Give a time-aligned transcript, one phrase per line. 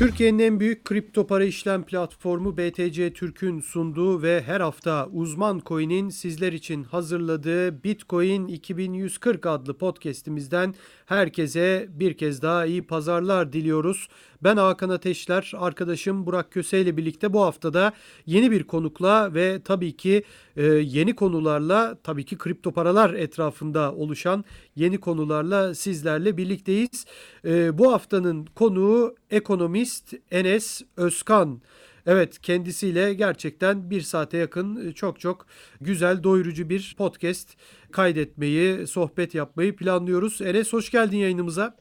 [0.00, 6.08] Türkiye'nin en büyük kripto para işlem platformu BTC Türk'ün sunduğu ve her hafta uzman coin'in
[6.08, 10.74] sizler için hazırladığı Bitcoin 2140 adlı podcast'imizden
[11.06, 14.08] herkese bir kez daha iyi pazarlar diliyoruz.
[14.42, 17.92] Ben Hakan Ateşler, arkadaşım Burak Köse ile birlikte bu haftada
[18.26, 20.22] yeni bir konukla ve tabii ki
[20.56, 24.44] e, yeni konularla, tabii ki kripto paralar etrafında oluşan
[24.76, 27.04] yeni konularla sizlerle birlikteyiz.
[27.44, 31.60] E, bu haftanın konuğu ekonomist Enes Özkan.
[32.06, 35.46] Evet kendisiyle gerçekten bir saate yakın çok çok
[35.80, 37.48] güzel doyurucu bir podcast
[37.90, 40.40] kaydetmeyi, sohbet yapmayı planlıyoruz.
[40.40, 41.76] Enes hoş geldin yayınımıza.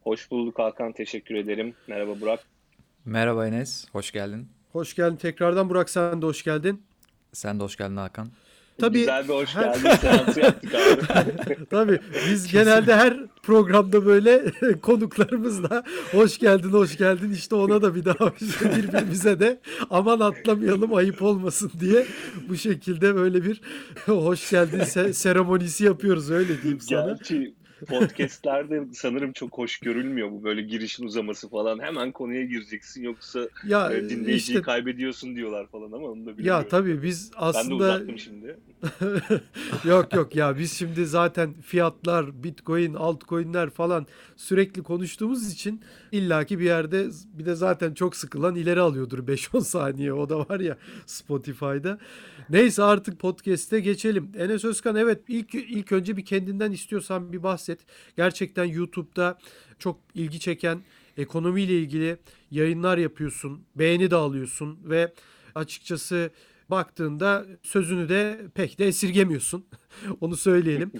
[0.00, 1.74] Hoş bulduk Hakan, teşekkür ederim.
[1.86, 2.40] Merhaba Burak.
[3.04, 4.48] Merhaba Enes, hoş geldin.
[4.72, 6.82] Hoş geldin tekrardan Burak sen de hoş geldin.
[7.32, 8.28] Sen de hoş geldin Hakan.
[8.80, 11.66] Tabii, Güzel bir hoş geldin seansı yaptık abi.
[11.70, 11.98] Tabii
[12.30, 14.44] biz genelde her programda böyle
[14.82, 18.32] konuklarımızla hoş geldin hoş geldin işte ona da bir daha
[18.76, 22.06] birbirimize de aman atlamayalım ayıp olmasın diye
[22.48, 23.60] bu şekilde böyle bir
[24.06, 27.06] hoş geldin se- seremonisi yapıyoruz öyle diyeyim sana.
[27.06, 27.54] Gerçi
[27.86, 31.78] podcastlerde sanırım çok hoş görülmüyor bu böyle girişin uzaması falan.
[31.78, 36.62] Hemen konuya gireceksin yoksa ya, e, dinleyiciyi işte, kaybediyorsun diyorlar falan ama onu da bilmiyorum.
[36.62, 37.70] Ya tabii biz aslında...
[37.70, 38.58] Ben de uzattım şimdi.
[39.88, 45.80] yok yok ya biz şimdi zaten fiyatlar, bitcoin, altcoin'ler falan sürekli konuştuğumuz için
[46.12, 50.60] illaki bir yerde bir de zaten çok sıkılan ileri alıyordur 5-10 saniye o da var
[50.60, 51.98] ya Spotify'da.
[52.50, 54.32] Neyse artık podcast'e geçelim.
[54.38, 57.80] Enes Özkan evet ilk ilk önce bir kendinden istiyorsan bir bahset.
[58.16, 59.38] Gerçekten YouTube'da
[59.78, 60.82] çok ilgi çeken
[61.16, 62.18] ekonomiyle ilgili
[62.50, 63.64] yayınlar yapıyorsun.
[63.76, 65.12] Beğeni de alıyorsun ve
[65.54, 66.30] açıkçası
[66.70, 69.64] baktığında sözünü de pek de esirgemiyorsun.
[70.20, 70.92] Onu söyleyelim.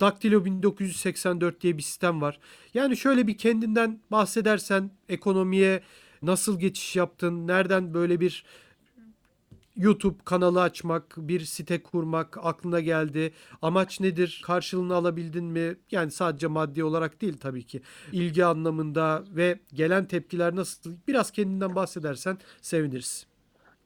[0.00, 2.38] Daktilo 1984 diye bir sistem var.
[2.74, 5.82] Yani şöyle bir kendinden bahsedersen ekonomiye
[6.22, 7.46] nasıl geçiş yaptın?
[7.46, 8.44] Nereden böyle bir
[9.76, 13.32] YouTube kanalı açmak, bir site kurmak aklına geldi.
[13.62, 14.42] Amaç nedir?
[14.44, 15.76] Karşılığını alabildin mi?
[15.90, 17.82] Yani sadece maddi olarak değil tabii ki.
[18.12, 20.92] İlgi anlamında ve gelen tepkiler nasıl?
[21.08, 23.26] Biraz kendinden bahsedersen seviniriz.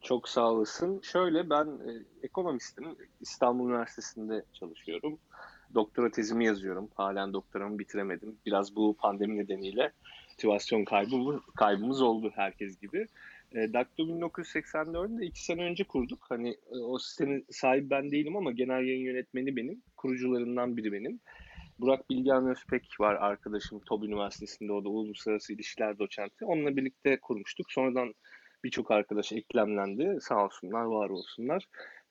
[0.00, 1.00] Çok sağ olasın.
[1.02, 1.90] Şöyle ben e,
[2.22, 2.84] ekonomistim.
[3.20, 5.18] İstanbul Üniversitesi'nde çalışıyorum.
[5.74, 6.88] Doktora tezimi yazıyorum.
[6.94, 8.36] Halen doktoramı bitiremedim.
[8.46, 9.92] Biraz bu pandemi nedeniyle
[10.38, 13.06] motivasyon kaybımız, kaybımız oldu herkes gibi.
[13.52, 16.26] E, Dakto 1984'ü de iki sene önce kurduk.
[16.28, 19.82] Hani e, o sistemin sahibi ben değilim ama genel yayın yönetmeni benim.
[19.96, 21.20] Kurucularından biri benim.
[21.78, 26.44] Burak Bilgehan Özpek var arkadaşım TOB Üniversitesi'nde o da uluslararası ilişkiler doçenti.
[26.44, 27.72] Onunla birlikte kurmuştuk.
[27.72, 28.14] Sonradan
[28.64, 30.18] birçok arkadaş eklemlendi.
[30.20, 31.64] Sağ olsunlar, var olsunlar.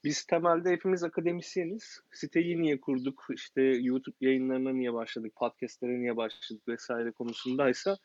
[0.08, 2.02] Biz temelde hepimiz akademisyeniz.
[2.12, 7.98] Siteyi niye kurduk, işte YouTube yayınlarına niye başladık, podcastlere niye başladık vesaire konusundaysa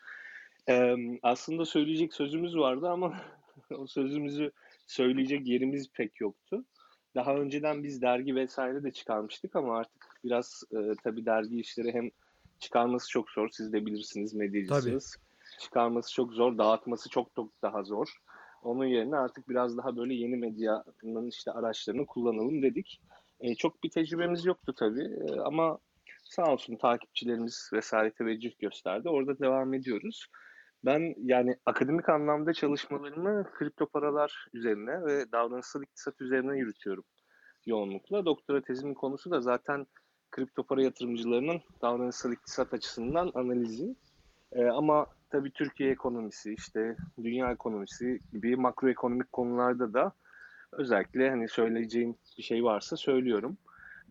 [0.69, 3.21] e, aslında söyleyecek sözümüz vardı ama
[3.71, 4.53] o sözümüzü
[4.87, 6.65] söyleyecek yerimiz pek yoktu.
[7.15, 12.11] Daha önceden biz dergi vesaire de çıkarmıştık ama artık biraz e, tabii dergi işleri hem
[12.59, 13.49] çıkarması çok zor.
[13.53, 15.17] Siz de bilirsiniz medyacısınız.
[15.17, 15.61] Tabii.
[15.61, 18.17] Çıkarması çok zor, dağıtması çok çok daha zor.
[18.62, 23.00] Onun yerine artık biraz daha böyle yeni medyanın işte araçlarını kullanalım dedik.
[23.41, 25.78] E, çok bir tecrübemiz yoktu tabii e, ama
[26.25, 29.09] sağ olsun takipçilerimiz vesaire teveccüh gösterdi.
[29.09, 30.27] Orada devam ediyoruz.
[30.84, 37.05] Ben yani akademik anlamda çalışmalarımı kripto paralar üzerine ve davranışsal iktisat üzerine yürütüyorum
[37.67, 38.25] yoğunlukla.
[38.25, 39.87] Doktora tezimin konusu da zaten
[40.31, 43.97] kripto para yatırımcılarının davranışsal iktisat açısından analizi.
[44.53, 50.12] Ee, ama tabii Türkiye ekonomisi, işte dünya ekonomisi gibi makroekonomik konularda da
[50.72, 53.56] özellikle hani söyleyeceğim bir şey varsa söylüyorum.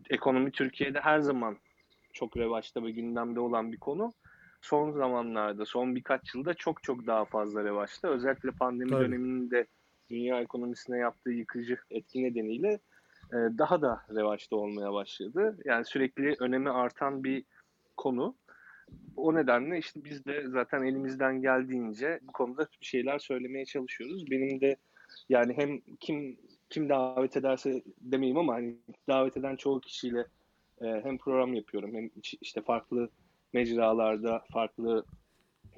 [0.10, 1.58] Ekonomi Türkiye'de her zaman
[2.14, 4.14] çok revaçta ve gündemde olan bir konu.
[4.62, 8.08] Son zamanlarda, son birkaç yılda çok çok daha fazla revaçta.
[8.08, 9.04] Özellikle pandemi Tabii.
[9.04, 9.68] döneminde
[10.10, 12.80] dünya ekonomisine yaptığı yıkıcı etki nedeniyle
[13.34, 15.58] e, daha da revaçta olmaya başladı.
[15.66, 17.44] Yani sürekli önemi artan bir
[17.98, 18.36] konu.
[19.16, 24.32] O nedenle işte biz de zaten elimizden geldiğince bu konuda bir şeyler söylemeye çalışıyoruz.
[24.32, 24.76] Benim de
[25.30, 26.38] yani hem kim
[26.70, 28.76] kim davet ederse demeyeyim ama hani
[29.08, 30.26] davet eden çoğu kişiyle
[30.82, 32.10] e, hem program yapıyorum hem
[32.42, 33.10] işte farklı
[33.54, 35.06] mecralarda, farklı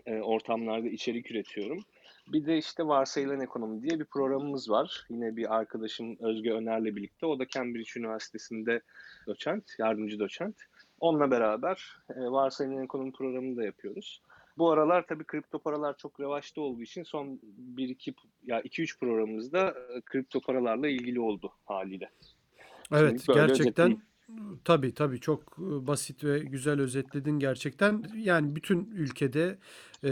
[0.06, 1.84] e, ortamlarda içerik üretiyorum.
[2.28, 5.06] Bir de işte varsayılan ekonomi diye bir programımız var.
[5.10, 7.26] Yine bir arkadaşım Özge Öner'le birlikte.
[7.26, 8.82] O da Cambridge Üniversitesi'nde
[9.28, 10.56] doçent, yardımcı doçent.
[11.04, 14.22] Onunla beraber e, varsayılan ekonomi programını da yapıyoruz.
[14.58, 17.40] Bu aralar tabii kripto paralar çok revaçta olduğu için son
[17.76, 18.14] 1-2
[18.44, 22.10] ya 2-3 programımızda e, kripto paralarla ilgili oldu haliyle.
[22.92, 24.02] Evet gerçekten
[24.66, 28.04] Tabii tabii çok basit ve güzel özetledin gerçekten.
[28.16, 29.58] Yani bütün ülkede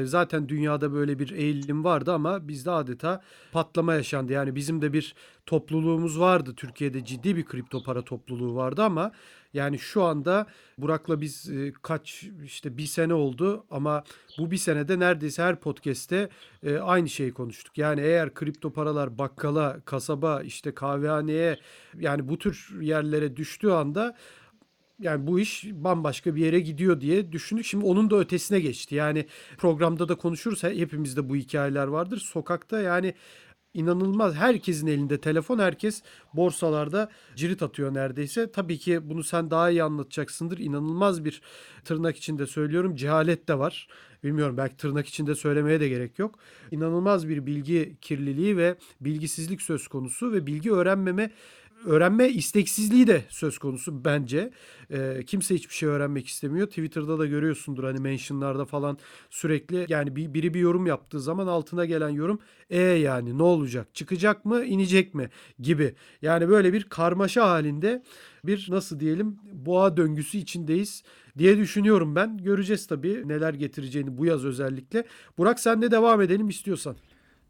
[0.03, 3.21] zaten dünyada böyle bir eğilim vardı ama bizde adeta
[3.51, 4.33] patlama yaşandı.
[4.33, 5.15] Yani bizim de bir
[5.45, 6.53] topluluğumuz vardı.
[6.55, 9.11] Türkiye'de ciddi bir kripto para topluluğu vardı ama
[9.53, 10.45] yani şu anda
[10.77, 14.03] Burak'la biz e, kaç işte bir sene oldu ama
[14.37, 16.29] bu bir senede neredeyse her podcast'te
[16.63, 17.77] e, aynı şeyi konuştuk.
[17.77, 21.59] Yani eğer kripto paralar bakkala, kasaba, işte kahvehaneye
[21.99, 24.15] yani bu tür yerlere düştüğü anda
[25.01, 27.65] yani bu iş bambaşka bir yere gidiyor diye düşündük.
[27.65, 28.95] Şimdi onun da ötesine geçti.
[28.95, 29.25] Yani
[29.57, 30.63] programda da konuşuruz.
[30.63, 32.17] Hepimizde bu hikayeler vardır.
[32.17, 33.13] Sokakta yani
[33.73, 36.03] inanılmaz herkesin elinde telefon herkes
[36.33, 38.51] borsalarda cirit atıyor neredeyse.
[38.51, 40.57] Tabii ki bunu sen daha iyi anlatacaksındır.
[40.57, 41.41] İnanılmaz bir
[41.85, 43.87] tırnak içinde söylüyorum cehalet de var.
[44.23, 46.39] Bilmiyorum belki tırnak içinde söylemeye de gerek yok.
[46.71, 51.31] İnanılmaz bir bilgi kirliliği ve bilgisizlik söz konusu ve bilgi öğrenmeme
[51.85, 54.51] öğrenme isteksizliği de söz konusu bence.
[54.89, 56.67] E, kimse hiçbir şey öğrenmek istemiyor.
[56.67, 58.97] Twitter'da da görüyorsundur hani mentionlarda falan
[59.29, 62.39] sürekli yani bir, biri bir yorum yaptığı zaman altına gelen yorum
[62.69, 63.87] e yani ne olacak?
[63.93, 64.65] Çıkacak mı?
[64.65, 65.29] inecek mi?
[65.59, 65.95] gibi.
[66.21, 68.03] Yani böyle bir karmaşa halinde
[68.43, 71.03] bir nasıl diyelim boğa döngüsü içindeyiz
[71.37, 72.37] diye düşünüyorum ben.
[72.37, 75.05] Göreceğiz tabii neler getireceğini bu yaz özellikle.
[75.37, 76.95] Burak sen de devam edelim istiyorsan.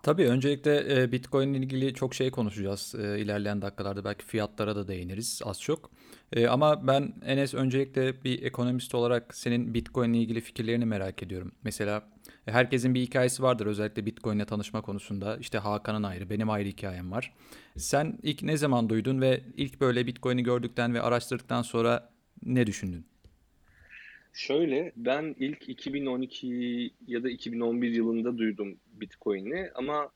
[0.03, 2.95] Tabii öncelikle e, Bitcoin ile ilgili çok şey konuşacağız.
[2.95, 5.91] E, ilerleyen dakikalarda belki fiyatlara da değiniriz az çok.
[6.33, 11.51] E, ama ben Enes öncelikle bir ekonomist olarak senin Bitcoin ile ilgili fikirlerini merak ediyorum.
[11.63, 12.03] Mesela
[12.45, 15.37] herkesin bir hikayesi vardır özellikle Bitcoin ile tanışma konusunda.
[15.37, 17.33] İşte Hakan'ın ayrı, benim ayrı hikayem var.
[17.77, 22.09] Sen ilk ne zaman duydun ve ilk böyle Bitcoin'i gördükten ve araştırdıktan sonra
[22.45, 23.05] ne düşündün?
[24.33, 30.11] Şöyle ben ilk 2012 ya da 2011 yılında duydum Bitcoin'i ama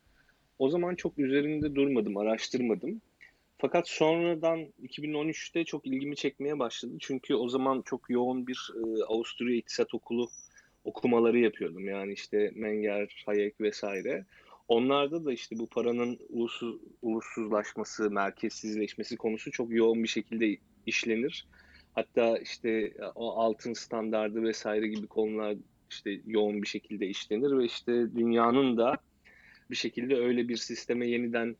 [0.60, 3.02] o zaman çok üzerinde durmadım, araştırmadım.
[3.58, 6.94] Fakat sonradan 2013'te çok ilgimi çekmeye başladı.
[7.00, 10.30] Çünkü o zaman çok yoğun bir e, Avusturya İktisat Okulu
[10.84, 11.88] okumaları yapıyordum.
[11.88, 14.26] Yani işte Menger, Hayek vesaire.
[14.68, 21.48] Onlarda da işte bu paranın ulusuz, ulussuzlaşması, merkezsizleşmesi konusu çok yoğun bir şekilde işlenir.
[21.94, 25.56] Hatta işte o altın standardı vesaire gibi konular
[25.96, 28.98] işte yoğun bir şekilde işlenir ve işte dünyanın da
[29.72, 31.56] bir şekilde öyle bir sisteme yeniden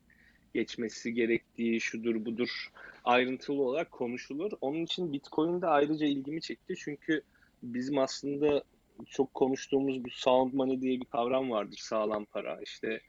[0.54, 2.72] geçmesi gerektiği şudur budur
[3.04, 4.52] ayrıntılı olarak konuşulur.
[4.62, 7.22] Onun için Bitcoin de ayrıca ilgimi çekti çünkü
[7.64, 8.64] bizim aslında
[9.10, 11.78] çok konuştuğumuz bir sound money diye bir kavram vardır.
[11.78, 12.60] Sağlam para.
[12.62, 13.02] İşte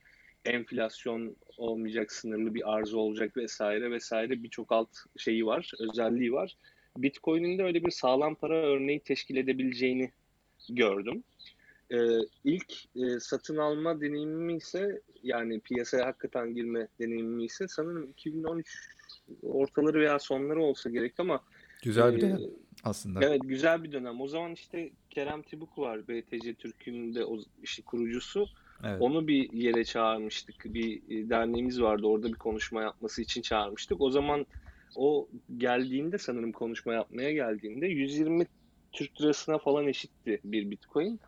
[0.45, 6.57] enflasyon olmayacak, sınırlı bir arzu olacak vesaire vesaire birçok alt şeyi var, özelliği var.
[6.97, 10.11] Bitcoin'in de öyle bir sağlam para örneği teşkil edebileceğini
[10.69, 11.25] gördüm.
[11.91, 18.89] Ee, ilk e, satın alma deneyimimi ise yani piyasaya hakikaten girme deneyimimi ise sanırım 2013
[19.43, 21.41] ortaları veya sonları olsa gerek ama
[21.83, 22.41] Güzel bir e, dönem
[22.85, 23.25] aslında.
[23.25, 24.21] Evet güzel bir dönem.
[24.21, 28.47] O zaman işte Kerem Tibuk var BTC Türk'ün de o işi kurucusu.
[28.85, 29.03] Evet.
[29.03, 30.65] Onu bir yere çağırmıştık.
[30.65, 32.07] Bir e, derneğimiz vardı.
[32.07, 34.01] Orada bir konuşma yapması için çağırmıştık.
[34.01, 34.47] O zaman
[34.97, 38.47] o geldiğinde sanırım konuşma yapmaya geldiğinde 120
[38.97, 41.21] Türk lirasına falan eşitti bir Bitcoin.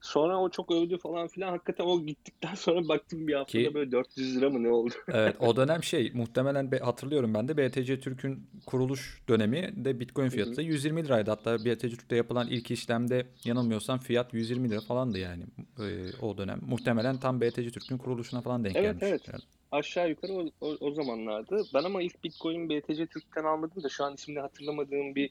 [0.00, 1.50] Sonra o çok övdü falan filan.
[1.50, 4.94] Hakikaten o gittikten sonra baktım bir haftada Ki, böyle 400 lira mı ne oldu?
[5.12, 10.56] evet o dönem şey muhtemelen hatırlıyorum ben de BTC Türk'ün kuruluş dönemi de Bitcoin fiyatı
[10.56, 11.30] da 120 liraydı.
[11.30, 15.42] Hatta BTC Türk'te yapılan ilk işlemde yanılmıyorsam fiyat 120 lira falandı yani
[15.78, 15.84] e,
[16.22, 16.60] o dönem.
[16.66, 19.02] Muhtemelen tam BTC Türk'ün kuruluşuna falan denk evet, gelmiş.
[19.02, 19.40] Evet evet.
[19.72, 21.62] Aşağı yukarı o, o, o zamanlardı.
[21.74, 25.30] Ben ama ilk Bitcoin BTC Türk'ten almadım da şu an ismini hatırlamadığım bir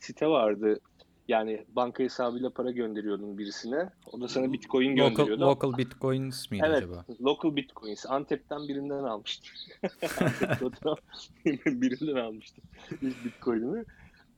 [0.00, 0.80] site vardı.
[1.28, 3.90] Yani banka hesabıyla para gönderiyordun birisine.
[4.12, 5.42] O da sana bitcoin local, gönderiyordu.
[5.42, 7.04] Local bitcoins miydi evet, acaba?
[7.20, 8.06] local bitcoins.
[8.06, 9.50] Antep'ten birinden almıştım.
[11.66, 12.64] birinden almıştım
[13.02, 13.84] ilk bitcoin'imi.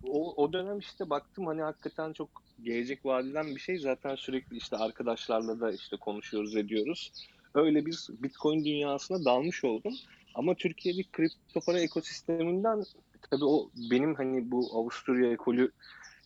[0.04, 2.28] O, o dönem işte baktım hani hakikaten çok
[2.62, 3.78] gelecek vadeden bir şey.
[3.78, 7.12] Zaten sürekli işte arkadaşlarla da işte konuşuyoruz ediyoruz.
[7.54, 9.94] Öyle bir bitcoin dünyasına dalmış oldum.
[10.34, 12.84] Ama Türkiye'deki kripto para ekosisteminden
[13.30, 15.72] tabii o benim hani bu Avusturya ekolü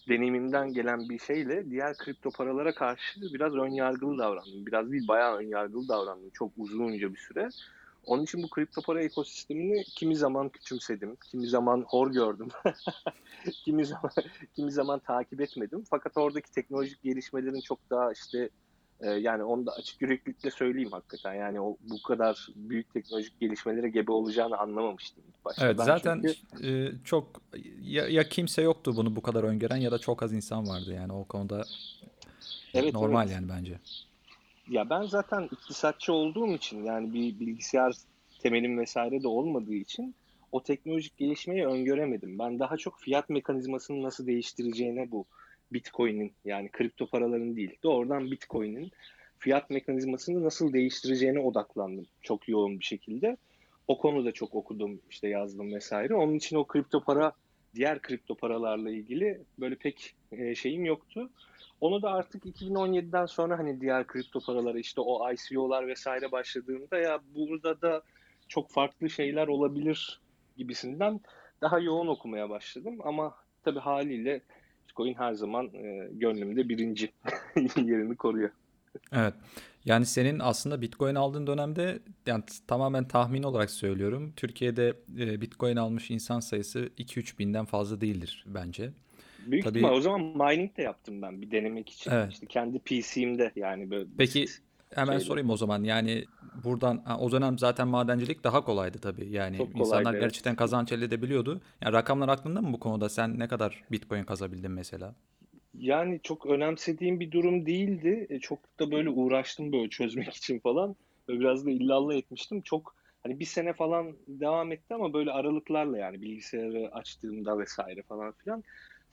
[0.09, 4.67] deneyimimden gelen bir şeyle diğer kripto paralara karşı biraz ön yargılı davrandım.
[4.67, 7.49] Biraz değil bayağı ön yargılı davrandım çok uzunca bir süre.
[8.07, 12.49] Onun için bu kripto para ekosistemini kimi zaman küçümsedim, kimi zaman hor gördüm,
[13.65, 14.11] kimi zaman
[14.57, 15.85] kimi zaman takip etmedim.
[15.91, 18.51] Fakat oradaki teknolojik gelişmelerin çok daha işte
[19.01, 21.35] e, yani onu da açık yüreklilikle söyleyeyim hakikaten.
[21.35, 25.67] Yani o bu kadar büyük teknolojik gelişmelere gebe olacağını anlamamıştım ilk başta.
[25.67, 26.67] Evet ben zaten çünkü...
[26.69, 27.43] e, çok
[27.83, 31.13] ya, ya kimse yoktu bunu bu kadar öngören ya da çok az insan vardı yani
[31.13, 31.65] o konuda
[32.75, 33.35] evet, normal evet.
[33.35, 33.79] yani bence.
[34.69, 37.95] Ya ben zaten iktisatçı olduğum için yani bir bilgisayar
[38.43, 40.15] temelim vesaire de olmadığı için
[40.53, 42.39] o teknolojik gelişmeyi öngöremedim.
[42.39, 45.25] Ben daha çok fiyat mekanizmasını nasıl değiştireceğine bu
[45.73, 48.91] Bitcoin'in yani kripto paraların değil doğrudan Bitcoin'in
[49.39, 53.37] fiyat mekanizmasını nasıl değiştireceğine odaklandım çok yoğun bir şekilde.
[53.89, 56.15] O konuda çok okudum, işte yazdım vesaire.
[56.15, 57.33] Onun için o kripto para,
[57.75, 61.31] diğer kripto paralarla ilgili böyle pek e, şeyim yoktu.
[61.81, 67.21] Onu da artık 2017'den sonra hani diğer kripto paraları işte o ICO'lar vesaire başladığında ya
[67.35, 68.03] burada da
[68.49, 70.21] çok farklı şeyler olabilir
[70.57, 71.21] gibisinden
[71.61, 72.99] daha yoğun okumaya başladım.
[73.05, 74.41] Ama tabii haliyle
[74.91, 77.13] Bitcoin her zaman e, gönlümde birinci
[77.77, 78.51] yerini koruyor.
[79.13, 79.35] Evet.
[79.85, 84.33] Yani senin aslında Bitcoin aldığın dönemde yani tamamen tahmin olarak söylüyorum.
[84.37, 88.91] Türkiye'de e, Bitcoin almış insan sayısı 2-3 binden fazla değildir bence.
[89.47, 89.79] Büyük Tabii.
[89.79, 92.11] ihtimal o zaman mining de yaptım ben bir denemek için.
[92.11, 92.33] Evet.
[92.33, 94.63] İşte kendi PC'imde yani böyle Peki basit.
[94.95, 95.25] Hemen şeyle.
[95.25, 95.85] sorayım o zaman.
[95.85, 96.25] Yani
[96.65, 99.29] buradan ha, o dönem zaten madencilik daha kolaydı tabii.
[99.31, 100.23] Yani Çok kolaydı, insanlar evet.
[100.23, 101.61] gerçekten kazanç elde edebiliyordu.
[101.81, 103.09] Yani rakamlar aklında mı bu konuda?
[103.09, 105.15] Sen ne kadar Bitcoin kazabildin mesela?
[105.75, 108.27] Yani çok önemsediğim bir durum değildi.
[108.31, 110.97] E, çok da böyle uğraştım böyle çözmek için falan.
[111.29, 112.61] Böyle biraz da illallah etmiştim.
[112.61, 118.33] Çok hani bir sene falan devam etti ama böyle aralıklarla yani bilgisayarı açtığımda vesaire falan
[118.33, 118.65] filan.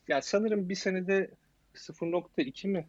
[0.08, 1.32] Yani sanırım bir senede
[1.76, 2.88] 0.2 mi?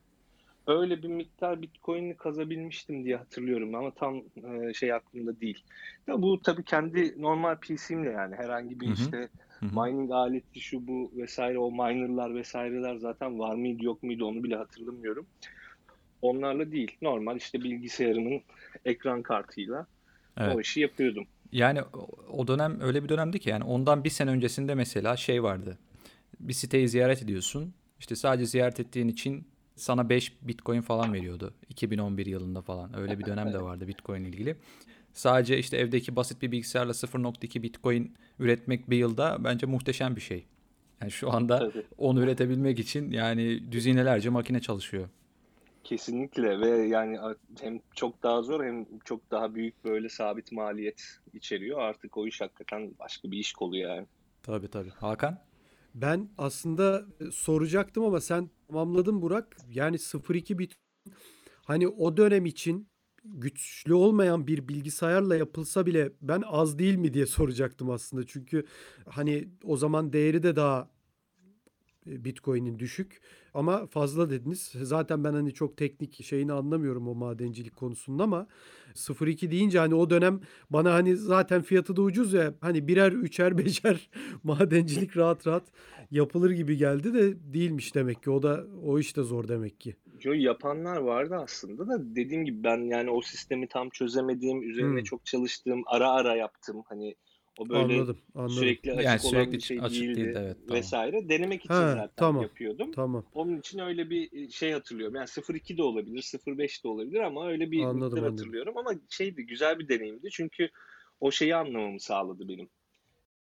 [0.68, 5.64] Öyle bir miktar Bitcoin'i kazabilmiştim diye hatırlıyorum ama tam e, şey aklımda değil.
[6.06, 8.94] Ya bu tabii kendi normal PC'imle yani herhangi bir Hı hı.
[8.94, 9.28] işte
[9.60, 9.80] Hı hı.
[9.86, 14.56] mining aleti şu bu vesaire o minerlar vesaireler zaten var mıydı yok muydu onu bile
[14.56, 15.26] hatırlamıyorum.
[16.22, 16.96] Onlarla değil.
[17.02, 18.42] Normal işte bilgisayarımın
[18.84, 19.86] ekran kartıyla
[20.38, 20.56] Evet.
[20.56, 21.26] o işi yapıyordum.
[21.52, 25.42] Yani o- o dönem öyle bir dönemdi ki yani ondan bir sene öncesinde mesela şey
[25.42, 25.78] vardı.
[26.40, 27.74] Bir siteyi ziyaret ediyorsun.
[27.98, 29.46] İşte sadece ziyaret ettiğin için
[29.78, 31.54] sana 5 Bitcoin falan veriyordu.
[31.68, 32.98] 2011 yılında falan.
[32.98, 34.56] Öyle bir dönem de vardı Bitcoin ilgili.
[35.12, 40.46] Sadece işte evdeki basit bir bilgisayarla 0.2 Bitcoin üretmek bir yılda bence muhteşem bir şey.
[41.00, 41.84] Yani şu anda Tabii.
[41.98, 45.08] onu üretebilmek için yani düzinelerce makine çalışıyor.
[45.84, 47.18] Kesinlikle ve yani
[47.60, 51.02] hem çok daha zor hem çok daha büyük böyle sabit maliyet
[51.34, 51.78] içeriyor.
[51.80, 54.06] Artık o iş hakikaten başka bir iş kolu yani.
[54.42, 54.90] Tabii tabii.
[54.90, 55.38] Hakan?
[55.94, 59.56] Ben aslında soracaktım ama sen tamamladın Burak.
[59.68, 60.74] Yani 0.2 bit
[61.66, 62.88] hani o dönem için
[63.24, 68.26] güçlü olmayan bir bilgisayarla yapılsa bile ben az değil mi diye soracaktım aslında.
[68.26, 68.64] Çünkü
[69.08, 70.90] hani o zaman değeri de daha
[72.08, 73.20] Bitcoin'in düşük
[73.54, 74.72] ama fazla dediniz.
[74.82, 78.46] Zaten ben hani çok teknik şeyini anlamıyorum o madencilik konusunda ama
[78.94, 83.58] 0.2 deyince hani o dönem bana hani zaten fiyatı da ucuz ya hani birer üçer
[83.58, 84.10] beşer
[84.44, 85.64] madencilik rahat rahat
[86.10, 89.96] yapılır gibi geldi de değilmiş demek ki o da o iş de zor demek ki.
[90.22, 95.04] Yo, yapanlar vardı aslında da dediğim gibi ben yani o sistemi tam çözemediğim, üzerine Hmm.
[95.04, 96.82] çok çalıştığım, ara ara yaptım.
[96.88, 97.14] Hani
[97.58, 98.54] o böyle Anladım, anladım.
[98.54, 100.78] sürekli açık Yani olan sürekli bir şey açık değildi değildi, evet, tamam.
[100.78, 101.28] vesaire.
[101.28, 102.42] Denemek için Ha, zaten tamam.
[102.42, 102.92] yapıyordum.
[102.92, 103.24] Tamam.
[103.34, 105.14] Onun için öyle bir şey hatırlıyorum.
[105.16, 108.36] Yani 0.2 de olabilir, 0.5 de olabilir ama öyle bir Anladım, miktar anladım.
[108.36, 108.76] hatırlıyorum.
[108.76, 110.30] Ama şeydi, güzel bir deneyimdi.
[110.30, 110.68] Çünkü
[111.20, 112.68] o şeyi anlamamı sağladı benim.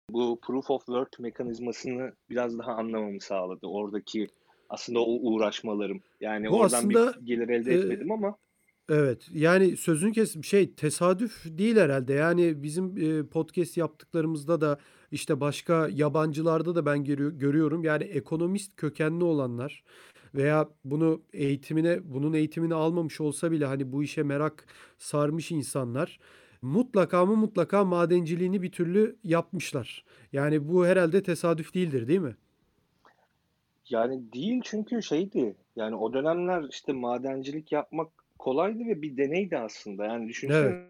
[0.10, 3.68] Bu proof of work mekanizmasını biraz daha anlamamı sağladı.
[3.68, 4.28] Oradaki
[4.70, 6.02] aslında o uğraşmalarım.
[6.22, 8.38] Yani Bu oradan aslında, bir gelir elde e, etmedim ama
[8.90, 12.14] Evet yani sözün kesim şey tesadüf değil herhalde.
[12.14, 14.78] Yani bizim e, podcast yaptıklarımızda da
[15.12, 17.84] işte başka yabancılarda da ben görüyor- görüyorum.
[17.84, 19.84] Yani ekonomist kökenli olanlar
[20.36, 24.66] veya bunu eğitimine bunun eğitimini almamış olsa bile hani bu işe merak
[24.98, 26.20] sarmış insanlar
[26.62, 30.06] mutlaka mı mutlaka madenciliğini bir türlü yapmışlar.
[30.34, 32.36] Yani bu herhalde tesadüf değildir, değil mi?
[33.90, 35.56] yani değil çünkü şeydi.
[35.76, 40.06] Yani o dönemler işte madencilik yapmak kolaydı ve bir deneydi aslında.
[40.06, 40.88] Yani düşünsene Evet,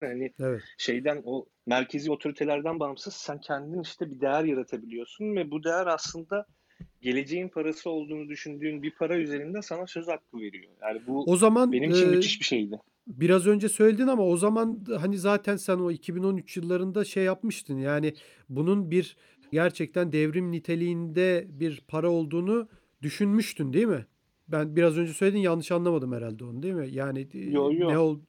[0.00, 0.62] hani evet.
[0.78, 6.46] şeyden o merkezi otoritelerden bağımsız sen kendin işte bir değer yaratabiliyorsun ve bu değer aslında
[7.00, 10.72] geleceğin parası olduğunu düşündüğün bir para üzerinde sana söz hakkı veriyor.
[10.82, 12.80] Yani bu O zaman benim için e, müthiş bir şeydi.
[13.06, 17.78] Biraz önce söyledin ama o zaman hani zaten sen o 2013 yıllarında şey yapmıştın.
[17.78, 18.14] Yani
[18.48, 19.16] bunun bir
[19.52, 22.68] gerçekten devrim niteliğinde bir para olduğunu
[23.02, 24.06] düşünmüştün, değil mi?
[24.52, 26.88] Ben biraz önce söyledin yanlış anlamadım herhalde onu, değil mi?
[26.92, 28.20] Yani e, Yo ne yo ol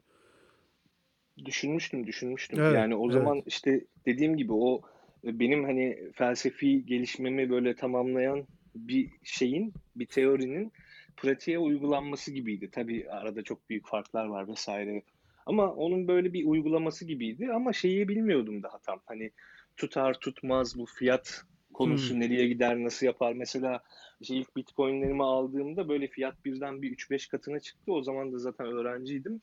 [1.46, 2.60] düşünmüştüm düşünmüştüm.
[2.62, 3.14] Evet, Yani o evet.
[3.14, 4.82] zaman işte dediğim gibi o
[5.26, 10.72] e, benim hani felsefi gelişmemi böyle tamamlayan bir şeyin, bir teorinin
[11.18, 12.70] pratiğe uygulanması gibiydi.
[12.72, 15.04] Tabii arada çok büyük farklar var vesaire.
[15.46, 19.00] Ama onun böyle bir uygulaması gibiydi ama şeyi bilmiyordum daha tam.
[19.06, 19.32] Hani
[19.78, 21.78] tutar tutmaz bu fiyat Hmm.
[21.78, 23.34] konusu nereye gider, nasıl yapar?
[23.34, 23.82] Mesela
[24.20, 27.94] işte ilk Bitcoin'lerimi aldığımda böyle fiyat birden bir 3-5 katına çıktı.
[27.94, 29.42] O zaman da zaten öğrenciydim.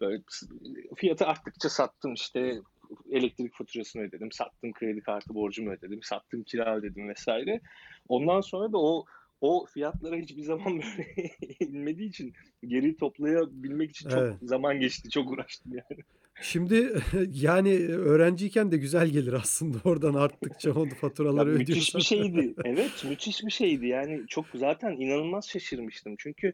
[0.00, 0.22] Böyle
[0.96, 2.60] fiyatı arttıkça sattım işte
[3.10, 7.60] elektrik faturasını ödedim, sattım kredi kartı borcumu ödedim, sattım kira ödedim vesaire.
[8.08, 9.04] Ondan sonra da o
[9.40, 11.30] o fiyatlara hiçbir zaman böyle
[11.60, 12.32] inmediği için
[12.66, 14.36] geri toplayabilmek için çok Evet.
[14.42, 15.10] zaman geçti.
[15.10, 16.02] Çok uğraştım yani.
[16.40, 21.98] Şimdi yani öğrenciyken de güzel gelir aslında oradan arttıkça Ya faturaları müthiş ödüyorsan.
[21.98, 22.54] bir şeydi.
[22.64, 23.86] Evet, müthiş bir şeydi.
[23.86, 26.14] Yani çok zaten inanılmaz şaşırmıştım.
[26.18, 26.52] Çünkü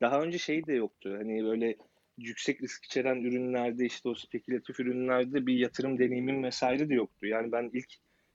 [0.00, 1.14] daha önce şey de yoktu.
[1.18, 1.76] Hani böyle
[2.18, 7.26] yüksek risk içeren ürünlerde işte o spekülatif ürünlerde bir yatırım deneyimim vesaire de yoktu.
[7.26, 7.88] Yani ben ilk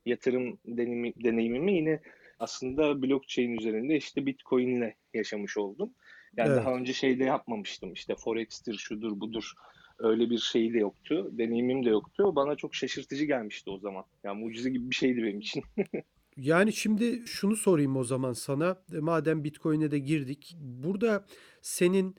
[0.06, 2.00] yatırım deneyimi, deneyimimi yine
[2.40, 5.94] aslında blockchain üzerinde işte Bitcoin'le yaşamış oldum.
[6.38, 6.58] Yani Evet.
[6.58, 7.94] daha önce şey de yapmamıştım.
[7.94, 9.52] İşte Forex'tir, şudur, budur.
[10.00, 11.32] Öyle bir şey de yoktu.
[11.38, 12.36] Deneyimim de yoktu.
[12.36, 14.04] Bana çok şaşırtıcı gelmişti o zaman.
[14.24, 15.64] Yani mucize gibi bir şeydi benim için.
[16.38, 18.78] Yani şimdi şunu sorayım o zaman sana.
[18.94, 20.56] E, Madem Bitcoin'e de girdik.
[20.60, 21.26] Burada
[21.62, 22.16] senin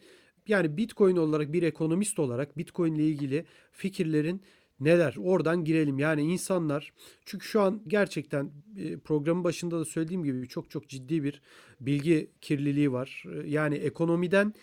[0.49, 4.43] yani Bitcoin olarak bir ekonomist olarak Bitcoin ile ilgili fikirlerin
[4.81, 5.15] neler?
[5.19, 5.99] Oradan girelim.
[5.99, 6.93] Yani insanlar
[7.25, 11.43] çünkü şu an gerçekten e, programın başında da söylediğim gibi çok çok ciddi bir
[11.81, 13.25] bilgi kirliliği var.
[13.35, 14.55] E, Yani ekonomiden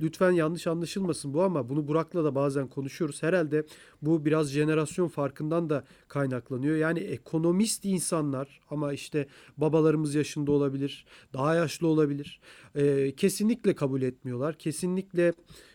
[0.00, 3.22] lütfen yanlış anlaşılmasın bu ama bunu Burak'la da bazen konuşuyoruz.
[3.22, 3.66] Herhalde
[4.02, 6.76] bu biraz jenerasyon farkından da kaynaklanıyor.
[6.76, 12.40] Yani ekonomist insanlar ama işte babalarımız yaşında olabilir, daha yaşlı olabilir.
[12.74, 14.58] Ee, kesinlikle kabul etmiyorlar.
[14.58, 15.32] Kesinlikle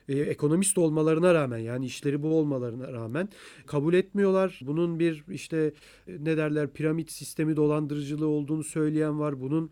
[0.10, 3.30] e, ekonomist olmalarına rağmen yani işleri bu olmalarına rağmen
[3.66, 4.60] kabul etmiyorlar.
[4.66, 5.74] Bunun bir işte
[6.08, 9.42] e, ne derler piramit sistemi dolandırıcılığı olduğunu söyleyen var.
[9.42, 9.72] Bunun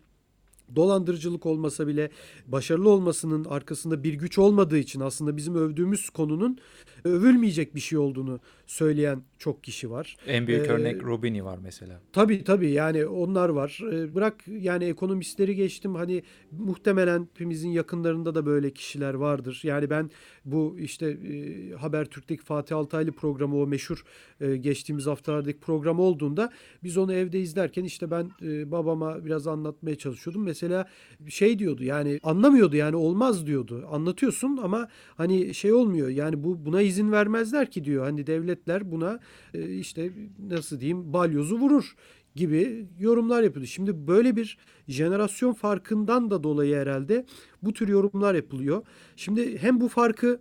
[0.76, 2.10] dolandırıcılık olmasa bile
[2.46, 6.58] başarılı olmasının arkasında bir güç olmadığı için aslında bizim övdüğümüz konunun
[7.04, 10.16] övülmeyecek bir şey olduğunu söyleyen çok kişi var.
[10.26, 12.00] En büyük Ee, örnek Robini var mesela.
[12.12, 13.80] Tabii tabii yani onlar var.
[13.92, 19.60] Ee, Bırak yani ekonomistleri geçtim hani muhtemelen hepimizin yakınlarında da böyle kişiler vardır.
[19.64, 20.10] Yani ben
[20.44, 24.04] bu işte e, Habertürk'teki Fatih Altaylı programı o meşhur
[24.40, 26.50] e, geçtiğimiz haftalardaki program olduğunda
[26.82, 30.42] biz onu evde izlerken işte ben e, babama biraz anlatmaya çalışıyordum.
[30.42, 30.88] Mesela
[31.28, 33.88] şey diyordu yani anlamıyordu yani olmaz diyordu.
[33.90, 38.04] Anlatıyorsun ama hani şey olmuyor yani bu buna izin vermezler ki diyor.
[38.04, 38.26] Hani
[38.66, 39.20] devletler buna
[39.54, 41.94] e, işte nasıl diyeyim balyozu vurur
[42.34, 43.66] gibi yorumlar yapıyordu.
[43.66, 47.24] Şimdi böyle bir jenerasyon farkından da dolayı herhalde
[47.62, 48.82] bu tür yorumlar yapılıyor.
[49.16, 50.40] Şimdi hem bu farkı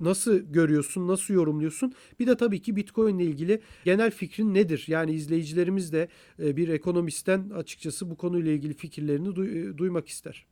[0.00, 1.92] nasıl görüyorsun, nasıl yorumluyorsun?
[2.20, 4.84] Bir de tabii ki Bitcoin ile ilgili genel fikrin nedir?
[4.88, 10.46] Yani izleyicilerimiz de e, bir ekonomistten açıkçası bu konuyla ilgili fikirlerini duy- e, duymak ister.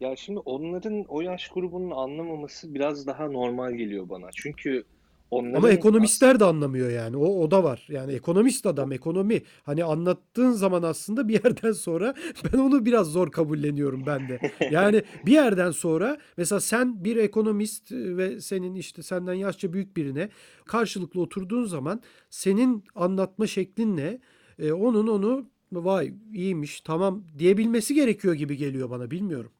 [0.00, 4.28] Ya şimdi onların o yaş grubunun anlamaması biraz daha normal geliyor bana.
[4.36, 4.84] Çünkü
[5.30, 7.16] onların Ama ekonomistler de anlamıyor yani.
[7.16, 7.86] O, o da var.
[7.88, 9.42] Yani ekonomist adam, ekonomi.
[9.62, 12.14] Hani anlattığın zaman aslında bir yerden sonra
[12.52, 14.40] ben onu biraz zor kabulleniyorum ben de.
[14.70, 20.28] Yani bir yerden sonra mesela sen bir ekonomist ve senin işte senden yaşça büyük birine
[20.66, 24.20] karşılıklı oturduğun zaman senin anlatma şeklinle
[24.58, 29.52] e, onun onu vay iyiymiş tamam diyebilmesi gerekiyor gibi geliyor bana bilmiyorum.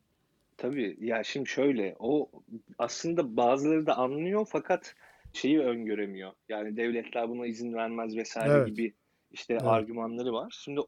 [0.57, 2.31] Tabii ya şimdi şöyle o
[2.79, 4.95] aslında bazıları da anlıyor fakat
[5.35, 6.33] şeyi öngöremiyor.
[6.49, 8.67] Yani devletler buna izin vermez vesaire Evet.
[8.67, 8.95] gibi
[9.31, 9.65] işte Evet.
[9.67, 10.61] argümanları var.
[10.65, 10.81] Şimdi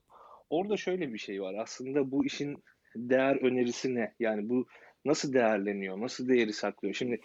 [0.50, 1.54] orada şöyle bir şey var.
[1.54, 2.64] Aslında bu işin
[2.96, 4.14] değer önerisi ne?
[4.20, 4.66] Yani bu
[5.04, 6.00] nasıl değerleniyor?
[6.00, 6.94] Nasıl değeri saklıyor?
[6.94, 7.20] Şimdi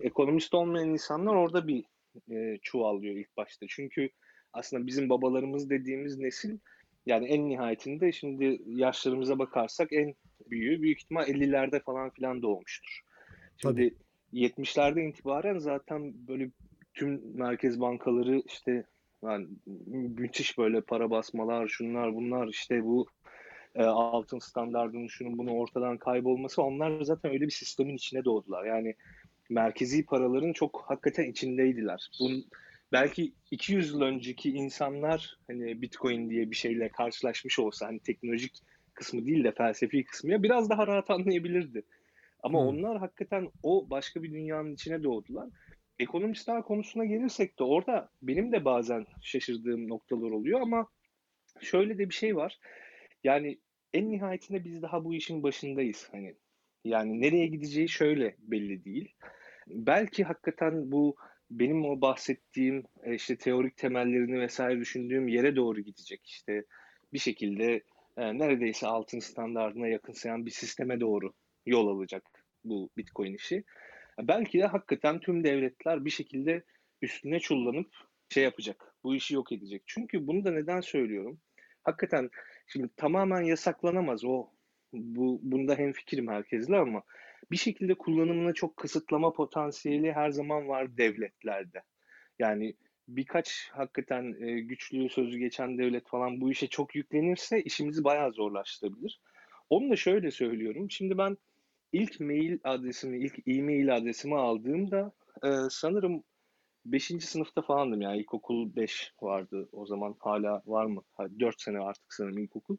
[0.00, 1.84] ekonomist olmayan insanlar orada bir
[2.30, 3.66] e, çuvallıyor ilk başta.
[3.68, 4.10] Çünkü
[4.52, 6.58] aslında bizim babalarımız dediğimiz nesil
[7.06, 10.14] yani en nihayetinde şimdi yaşlarımıza bakarsak en
[10.50, 13.00] büyüğü büyük ihtimal 50'lerde falan filan doğmuştur.
[13.56, 13.94] Şimdi
[14.32, 16.50] 70'lerden itibaren zaten böyle
[16.94, 18.84] tüm merkez bankaları işte
[19.24, 19.46] yani
[19.86, 23.06] müthiş böyle para basmalar, şunlar bunlar işte bu
[23.74, 28.64] e, altın standardının şunun bunu ortadan kaybolması onlar zaten öyle bir sistemin içine doğdular.
[28.64, 28.94] Yani
[29.50, 32.10] merkezi paraların çok hakikaten içindeydiler.
[32.20, 32.44] Bunun
[32.92, 38.52] belki 200 yıl önceki insanlar hani Bitcoin diye bir şeyle karşılaşmış olsa hani teknolojik
[38.94, 41.82] kısmı değil de felsefi kısmı ya biraz daha rahat anlayabilirdi.
[42.42, 42.68] Ama Hmm.
[42.68, 45.48] onlar hakikaten o başka bir dünyanın içine doğdular.
[45.98, 50.88] Ekonomistler konusuna gelirsek de orada benim de bazen şaşırdığım noktalar oluyor ama
[51.60, 52.58] şöyle de bir şey var.
[53.24, 53.60] Yani
[53.94, 56.08] en nihayetinde biz daha bu işin başındayız.
[56.12, 56.36] Hani
[56.84, 59.14] yani nereye gideceği şöyle belli değil.
[59.68, 61.16] Belki hakikaten bu
[61.50, 66.26] benim o bahsettiğim e, işte teorik temellerini vesaire düşündüğüm yere doğru gidecek.
[66.26, 66.64] İşte
[67.12, 67.82] bir şekilde
[68.16, 71.32] e, neredeyse altın standardına yakınsayan bir sisteme doğru
[71.66, 72.24] yol alacak
[72.64, 73.64] bu Bitcoin işi.
[74.20, 76.64] Belki de hakikaten tüm devletler bir şekilde
[77.02, 77.90] üstüne çullanıp
[78.28, 78.94] şey yapacak.
[79.04, 79.82] Bu işi yok edecek.
[79.86, 81.40] Çünkü bunu da neden söylüyorum?
[81.82, 82.30] Hakikaten
[82.66, 84.48] şimdi tamamen yasaklanamaz o.
[84.92, 87.02] Bu bunda hemfikirim herkesle ama
[87.50, 91.82] bir şekilde kullanımını çok kısıtlama potansiyeli her zaman var devletlerde.
[92.38, 92.74] Yani
[93.08, 99.20] birkaç hakikaten e, güçlü sözü geçen devlet falan bu işe çok yüklenirse işimizi bayağı zorlaştırabilir.
[99.70, 100.90] Onu da şöyle söylüyorum.
[100.90, 101.36] Şimdi ben
[101.92, 105.12] ilk mail adresimi, ilk e-mail adresimi aldığımda
[105.44, 106.24] e, sanırım
[106.84, 107.04] 5.
[107.04, 111.02] sınıfta falandım yani ilkokul 5 vardı o zaman hala var mı?
[111.14, 112.76] Ha, 4 sene artık sanırım ilkokul.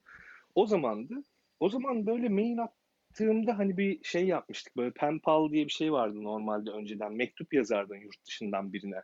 [0.56, 1.24] O zamandı.
[1.60, 4.78] O zaman böyle mail attığımda hani bir şey yapmıştık.
[4.78, 7.14] Böyle pen pal diye bir şey vardı normalde önceden.
[7.14, 9.02] Mektup yazardın yurt dışından birine.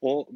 [0.00, 0.28] O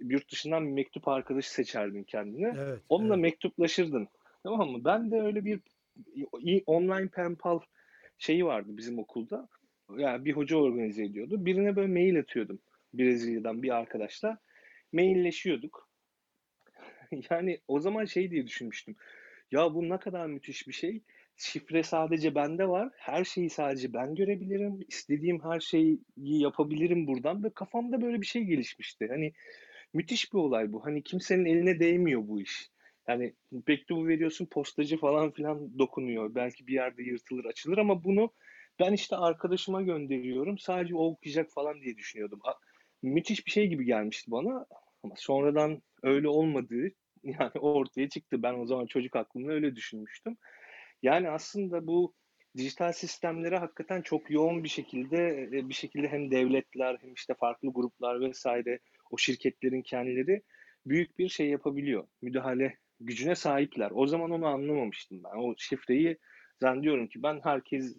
[0.00, 2.54] yurt dışından bir mektup arkadaşı seçerdin kendine.
[2.58, 3.22] Evet, Onunla evet.
[3.22, 4.08] mektuplaşırdın.
[4.42, 4.84] Tamam mı?
[4.84, 5.60] Ben de öyle bir
[6.66, 7.60] online pen pal
[8.22, 9.48] şeyi vardı bizim okulda.
[9.96, 11.46] Yani bir hoca organize ediyordu.
[11.46, 12.58] Birine böyle mail atıyordum.
[12.94, 14.38] Brezilya'dan bir arkadaşla.
[14.92, 15.88] Mailleşiyorduk.
[17.30, 18.96] Yani o zaman şey diye düşünmüştüm.
[19.52, 21.02] Ya bu ne kadar müthiş bir şey.
[21.36, 22.90] Şifre sadece bende var.
[22.96, 24.80] Her şeyi sadece ben görebilirim.
[24.88, 27.44] İstediğim her şeyi yapabilirim buradan.
[27.44, 29.08] Ve kafamda böyle bir şey gelişmişti.
[29.08, 29.32] Hani
[29.94, 30.86] müthiş bir olay bu.
[30.86, 32.71] Hani kimsenin eline değmiyor bu iş.
[33.08, 33.34] Yani
[33.66, 36.34] mektubu veriyorsun postacı falan filan dokunuyor.
[36.34, 38.30] Belki bir yerde yırtılır açılır ama bunu
[38.80, 40.58] ben işte arkadaşıma gönderiyorum.
[40.58, 42.40] Sadece o okuyacak falan diye düşünüyordum.
[43.02, 44.66] Müthiş bir şey gibi gelmişti bana.
[45.02, 46.90] Ama sonradan öyle olmadığı
[47.24, 48.42] yani ortaya çıktı.
[48.42, 50.36] Ben o zaman çocuk aklımda öyle düşünmüştüm.
[51.02, 52.14] Yani aslında bu
[52.56, 57.72] dijital sistemlere hakikaten çok yoğun bir şekilde e, bir şekilde hem devletler hem işte farklı
[57.72, 58.78] gruplar vesaire
[59.10, 60.42] o şirketlerin kendileri
[60.86, 62.06] büyük bir şey yapabiliyor.
[62.22, 63.90] Müdahale gücüne sahipler.
[63.94, 65.38] O zaman onu anlamamıştım ben.
[65.38, 66.18] O şifreyi
[66.60, 67.96] zannediyorum ki ben herkes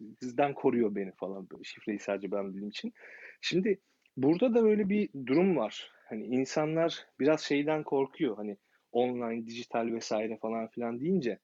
[0.00, 2.92] bizden koruyor beni falan böyle şifreyi sadece ben bildiğim için.
[3.40, 3.80] Şimdi
[4.16, 5.90] burada da böyle bir durum var.
[6.08, 8.36] Hani insanlar biraz şeyden korkuyor.
[8.36, 8.56] Hani
[8.92, 11.38] online, dijital vesaire falan filan deyince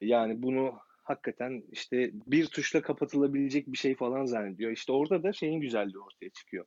[0.00, 4.70] yani bunu hakikaten işte bir tuşla kapatılabilecek bir şey falan zannediyor.
[4.70, 6.66] İşte orada da şeyin güzelliği ortaya çıkıyor.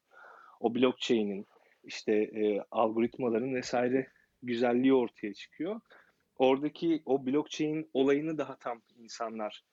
[0.60, 1.48] O blockchain'in
[1.84, 4.08] işte e, algoritmaların vesaire
[4.44, 5.82] güzelliği ortaya çıkıyor.
[6.36, 9.64] Oradaki o blockchain olayını daha tam insanlar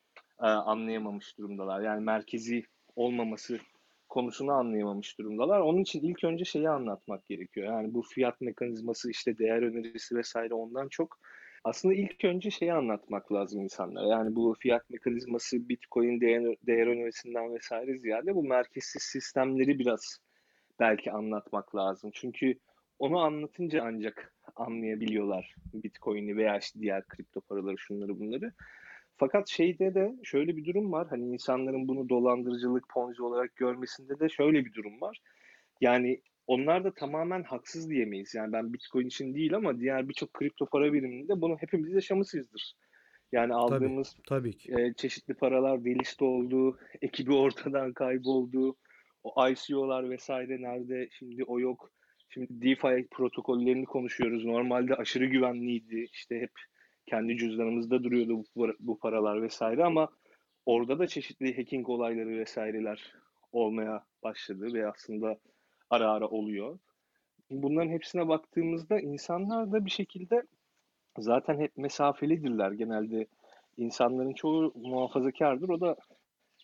[0.41, 1.81] e, anlayamamış durumdalar.
[1.81, 2.65] Yani merkezi
[2.97, 3.59] olmaması
[4.09, 5.61] konusunu anlayamamış durumdalar.
[5.61, 7.67] Onun için ilk önce şeyi anlatmak gerekiyor.
[7.67, 11.19] Yani bu fiyat mekanizması işte değer önerisi vesaire ondan çok
[11.65, 14.09] aslında ilk önce şeyi anlatmak lazım insanlara.
[14.09, 20.19] Yani bu fiyat mekanizması, Bitcoin değer, değer önerisinden vesaire ziyade bu merkezsiz sistemleri biraz
[20.81, 22.11] belki anlatmak lazım.
[22.15, 22.59] Çünkü
[22.99, 28.53] onu anlatınca ancak anlayabiliyorlar Bitcoin'i veya işte diğer kripto paraları şunları bunları.
[29.17, 31.07] Fakat şeyde de şöyle bir durum var.
[31.11, 35.21] Hani insanların bunu dolandırıcılık, ponzi olarak görmesinde de şöyle bir durum var.
[35.81, 38.35] Yani onlar da tamamen haksız diyemeyiz.
[38.35, 42.77] Yani ben Bitcoin için değil ama diğer birçok kripto para biriminde bunu hepimiz yaşamışızdır.
[43.33, 44.73] Yani Tabii, aldığımız tabii ki.
[44.79, 48.77] e, çeşitli paralar delist oldu, ekibi ortadan kayboldu,
[49.23, 51.93] o ICO'lar vesaire nerede, şimdi o yok.
[52.37, 54.45] Şimdi DeFi protokollerini konuşuyoruz.
[54.45, 56.09] Normalde aşırı güvenliydi.
[56.13, 56.51] İşte hep
[57.07, 60.09] kendi cüzdanımızda duruyordu bu, bu paralar vesaire ama
[60.67, 63.15] orada da çeşitli hacking olayları vesaireler
[63.53, 65.39] olmaya başladı ve aslında
[65.91, 66.79] ara ara oluyor.
[67.51, 70.43] Bunların hepsine baktığımızda insanlar da bir şekilde
[71.19, 72.73] zaten hep mesafelidirler.
[72.73, 73.27] Genelde
[73.77, 75.69] insanların çoğu muhafazakardır.
[75.69, 75.97] O da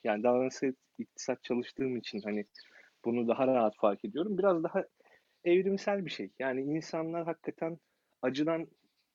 [0.04, 2.44] yani davranışsal iktisat çalıştığım için hani
[3.04, 4.38] bunu daha rahat fark ediyorum.
[4.38, 4.84] Biraz daha
[5.44, 6.30] evrimsel bir şey.
[6.38, 7.78] Yani insanlar hakikaten
[8.22, 8.66] acıdan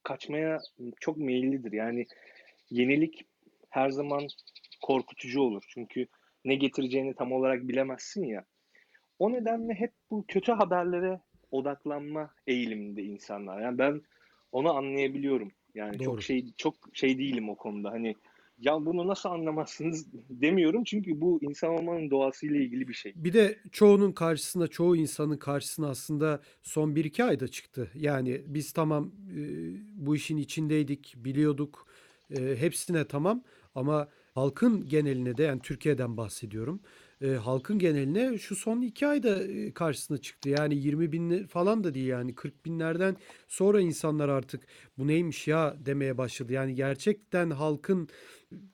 [0.04, 0.60] kaçmaya
[1.00, 1.72] çok meyillidir.
[1.72, 2.06] Yani
[2.70, 3.26] yenilik
[3.70, 4.28] her zaman
[4.82, 5.63] korkutucu olur.
[5.68, 6.08] Çünkü
[6.46, 8.46] ne getireceğini tam olarak bilemezsin ya.
[9.20, 11.20] O nedenle hep bu kötü haberlere
[11.52, 13.62] odaklanma eğiliminde insanlar.
[13.62, 14.02] Yani ben
[14.52, 15.52] onu anlayabiliyorum.
[15.76, 16.06] Yani Doğru.
[16.06, 17.92] çok şey çok şey değilim o konuda.
[17.92, 18.16] Hani
[18.60, 23.13] ya bunu nasıl anlamazsınız demiyorum çünkü bu insan olmanın doğasıyla ilgili bir şey.
[23.15, 27.91] Bir de çoğunun karşısına, çoğu insanın karşısına aslında son 1-2 ayda çıktı.
[27.96, 29.39] Yani biz tamam e,
[30.06, 31.88] bu işin içindeydik, biliyorduk.
[32.38, 33.43] E, hepsine tamam
[33.76, 36.80] ama halkın geneline de yani Türkiye'den bahsediyorum.
[37.21, 40.49] E, halkın geneline şu son 2 ayda e, karşısına çıktı.
[40.49, 43.15] Yani 20 bin falan da değil yani 40 binlerden
[43.47, 44.63] sonra insanlar artık
[44.97, 46.53] bu neymiş ya demeye başladı.
[46.53, 48.10] Yani gerçekten halkın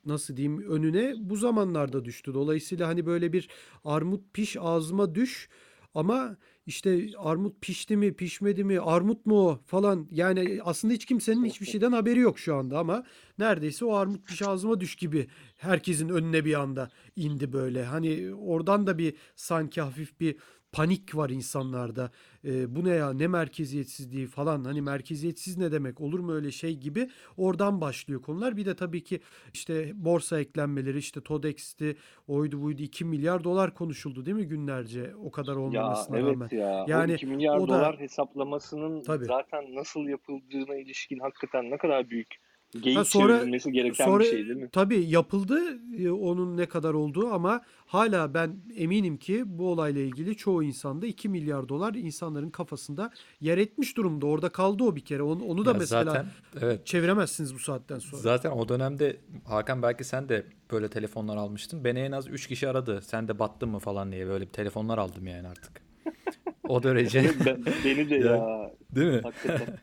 [0.05, 2.33] nasıl diyeyim önüne bu zamanlarda düştü.
[2.33, 3.49] Dolayısıyla hani böyle bir
[3.85, 5.49] armut piş ağzıma düş
[5.95, 11.65] ama işte armut pişti mi pişmedi mi armut mu falan yani aslında hiç kimsenin hiçbir
[11.65, 13.03] şeyden haberi yok şu anda ama
[13.37, 17.85] neredeyse o armut piş ağzıma düş gibi herkesin önüne bir anda indi böyle.
[17.85, 20.35] Hani oradan da bir sanki hafif bir
[20.73, 22.11] panik var insanlarda.
[22.45, 26.77] Ee, bu ne ya ne merkeziyetsizliği falan hani merkeziyetsiz ne demek olur mu öyle şey
[26.77, 28.57] gibi oradan başlıyor konular.
[28.57, 29.19] Bir de tabii ki
[29.53, 35.31] işte borsa eklenmeleri işte TODEX'ti oydu buydu 2 milyar dolar konuşuldu değil mi günlerce o
[35.31, 36.49] kadar Ya olmamasına evet rağmen.
[36.51, 41.77] ya Yani 2 milyar o da dolar hesaplamasının tabii zaten nasıl yapıldığına ilişkin hakikaten ne
[41.77, 42.35] kadar büyük
[42.81, 44.69] Geyik Ha, sonra çevrilmesi gereken sonra bir şey değil mi?
[44.71, 45.59] tabii yapıldı
[45.99, 51.05] e, onun ne kadar olduğu ama hala ben eminim ki bu olayla ilgili çoğu insanda
[51.05, 54.25] 2 milyar dolar insanların kafasında yer etmiş durumda.
[54.25, 55.23] Orada kaldı o bir kere.
[55.23, 56.25] Onu, onu da Ya mesela zaten
[56.61, 58.21] evet çeviremezsiniz bu saatten sonra.
[58.21, 61.83] zaten o dönemde Hakan belki sen de böyle telefonlar almıştın.
[61.83, 63.01] Beni en az 3 kişi aradı.
[63.01, 65.71] Sen de battın mı falan diye böyle bir telefonlar aldım yani artık.
[66.67, 68.71] O derece Ben- Beni de Ya, ya.
[68.95, 69.19] değil mi?
[69.23, 69.77] Hakikaten.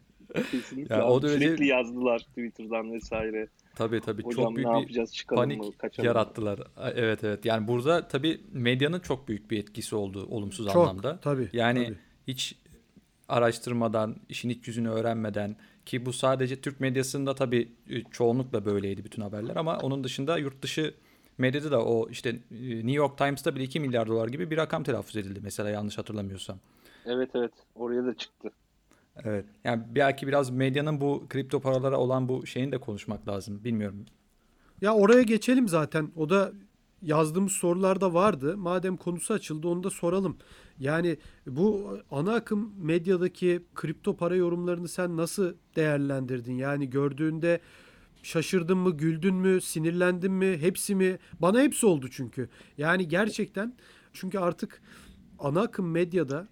[0.50, 0.94] Kesinlikle.
[0.94, 3.48] Ya o derece- Sürekli yazdılar Twitter'dan vesaire.
[3.74, 6.08] Tabii tabii Hocam çok büyük ne bir yapacağız çıkalım panik mı kaçalım mı?
[6.08, 6.58] yarattılar.
[6.76, 7.44] A- Evet evet.
[7.44, 11.20] Yani burada tabii medyanın çok büyük bir etkisi oldu olumsuz Çok anlamda.
[11.20, 11.48] tabii.
[11.52, 11.96] Yani tabii.
[12.28, 12.56] hiç
[13.28, 19.22] araştırmadan, işin iç yüzünü öğrenmeden ki bu sadece Türk medyasında tabii e, çoğunlukla böyleydi bütün
[19.22, 20.94] haberler ama onun dışında yurt dışı
[21.38, 22.36] medyada da o işte e,
[22.76, 26.58] New York Times'ta bile 2 milyar dolar gibi bir rakam telaffuz edildi mesela yanlış hatırlamıyorsam.
[27.06, 28.50] Evet evet oraya da çıktı.
[29.24, 29.44] Evet.
[29.64, 33.64] Yani belki biraz medyanın bu kripto paralara olan bu şeyini de konuşmak lazım.
[33.64, 34.06] Bilmiyorum.
[34.80, 36.10] Ya oraya geçelim zaten.
[36.16, 36.52] O da
[37.02, 38.56] yazdığımız sorularda vardı.
[38.56, 40.36] Madem konusu açıldı onu da soralım.
[40.78, 46.54] Yani bu ana akım medyadaki kripto para yorumlarını sen nasıl değerlendirdin?
[46.54, 47.60] Yani gördüğünde
[48.22, 51.18] şaşırdın mı, güldün mü, sinirlendin mi, hepsi mi?
[51.40, 52.48] Bana hepsi oldu çünkü.
[52.78, 53.74] Yani gerçekten
[54.12, 54.82] çünkü artık
[55.38, 56.48] ana akım medyada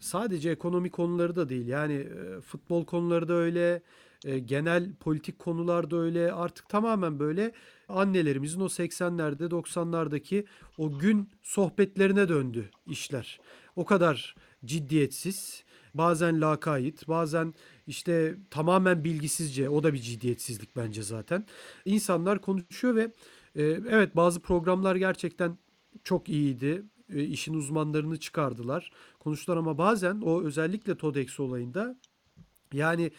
[0.00, 1.66] sadece ekonomi konuları da değil.
[1.66, 3.82] Yani e, futbol konuları da öyle,
[4.24, 6.32] e, genel politik konular da öyle.
[6.32, 7.52] Artık tamamen böyle
[7.88, 10.44] annelerimizin o 80'lerde 90'lardaki
[10.78, 13.40] o gün sohbetlerine döndü işler.
[13.76, 14.34] O kadar
[14.64, 17.54] ciddiyetsiz, bazen lakayt, bazen
[17.86, 21.46] işte tamamen bilgisizce, o da bir ciddiyetsizlik bence zaten.
[21.84, 23.02] İnsanlar konuşuyor ve
[23.56, 25.58] e, evet bazı programlar gerçekten
[26.04, 26.82] çok iyiydi.
[27.14, 28.90] E, işin uzmanlarını çıkardılar.
[29.18, 31.96] Konuştular ama bazen o özellikle TODEX olayında
[32.72, 33.10] yani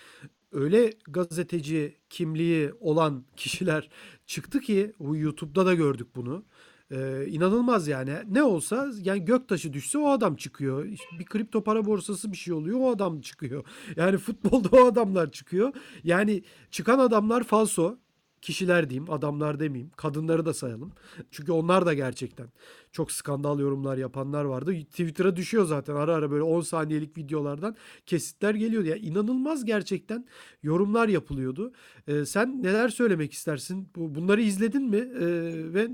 [0.52, 3.90] öyle gazeteci kimliği olan kişiler
[4.26, 6.44] çıktı ki bu YouTube'da da gördük bunu.
[6.92, 8.14] Ee, inanılmaz yani.
[8.30, 10.86] Ne olsa yani göktaşı düşse o adam çıkıyor.
[11.20, 13.66] Bir kripto para borsası bir şey oluyor o adam çıkıyor.
[13.96, 15.74] Yani futbolda o adamlar çıkıyor.
[16.04, 17.98] Yani çıkan adamlar falso
[18.42, 19.92] kişiler diyeyim, adamlar demeyeyim.
[19.96, 20.92] Kadınları da sayalım.
[21.32, 22.48] Çünkü onlar da gerçekten
[22.92, 24.74] çok skandal yorumlar yapanlar vardı.
[24.74, 27.76] Twitter'a düşüyor zaten ara ara böyle 10 saniyelik videolardan
[28.06, 28.88] kesitler geliyordu.
[28.88, 30.26] Ya inanılmaz gerçekten
[30.64, 31.74] yorumlar yapılıyordu.
[32.08, 33.90] Ee, sen neler söylemek istersin?
[33.96, 34.98] Bu, bunları izledin mi?
[34.98, 35.88] Ee, ve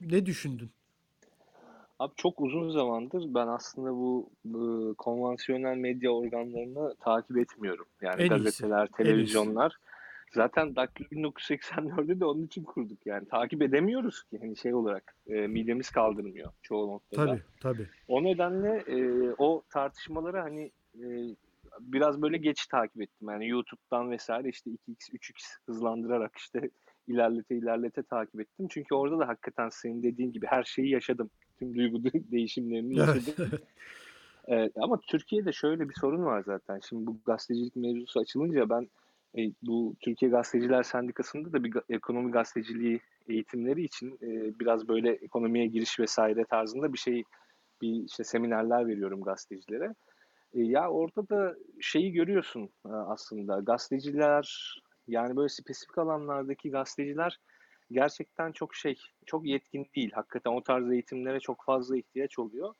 [0.00, 0.70] ne düşündün?
[1.98, 7.86] Abi çok uzun zamandır ben aslında bu, bu konvansiyonel medya organlarını takip etmiyorum.
[8.02, 8.44] Yani En iyisi.
[8.44, 9.76] gazeteler, televizyonlar.
[10.30, 13.06] Zaten Daktilo 1984'ü de onun için kurduk.
[13.06, 17.26] Yani takip edemiyoruz ki hani şey olarak e, midemiz kaldırmıyor çoğu noktada.
[17.26, 17.88] Tabii tabii.
[18.08, 21.06] O nedenle e, o tartışmaları hani e,
[21.80, 23.28] biraz böyle geç takip ettim.
[23.28, 26.70] Yani YouTube'dan vesaire işte 2x, 3x hızlandırarak işte
[27.08, 28.66] ilerlete ilerlete takip ettim.
[28.70, 31.30] Çünkü orada da hakikaten senin dediğin gibi her şeyi yaşadım.
[31.58, 33.50] Tüm duygu değişimlerini yaşadım.
[34.46, 36.80] Evet, ama Türkiye'de şöyle bir sorun var zaten.
[36.88, 38.88] Şimdi bu gazetecilik mevzusu açılınca ben
[39.38, 45.66] e, bu Türkiye Gazeteciler Sendikası'nda da bir ekonomi gazeteciliği eğitimleri için e, biraz böyle ekonomiye
[45.66, 47.24] giriş vesaire tarzında bir şey
[47.82, 49.94] bir işte seminerler veriyorum gazetecilere.
[50.54, 54.76] E, ya orada da şeyi görüyorsun e, aslında gazeteciler
[55.08, 57.40] yani böyle spesifik alanlardaki gazeteciler
[57.90, 60.10] gerçekten çok şey çok yetkin değil.
[60.14, 62.74] Hakikaten o tarz eğitimlere çok fazla ihtiyaç oluyor.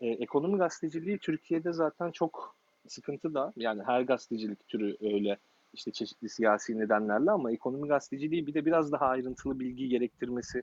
[0.00, 2.56] E, ekonomi gazeteciliği Türkiye'de zaten çok
[2.88, 5.36] sıkıntı da yani her gazetecilik türü öyle
[5.76, 10.62] işte çeşitli siyasi nedenlerle ama ekonomi gazeteciliği bir de biraz daha ayrıntılı bilgi gerektirmesi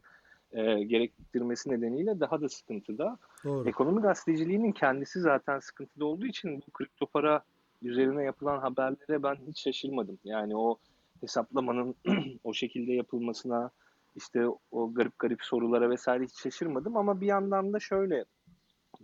[0.51, 3.17] e, gerektirmesi nedeniyle daha da sıkıntıda.
[3.43, 3.69] Doğru.
[3.69, 7.43] Ekonomi gazeteciliğinin kendisi zaten sıkıntıda olduğu için bu kripto para
[7.81, 10.19] üzerine yapılan haberlere ben hiç şaşırmadım.
[10.23, 10.77] Yani o
[11.21, 11.95] hesaplamanın
[12.43, 13.71] o şekilde yapılmasına
[14.15, 18.25] işte o garip garip sorulara vesaire hiç şaşırmadım ama bir yandan da şöyle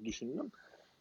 [0.04, 0.52] düşündüm.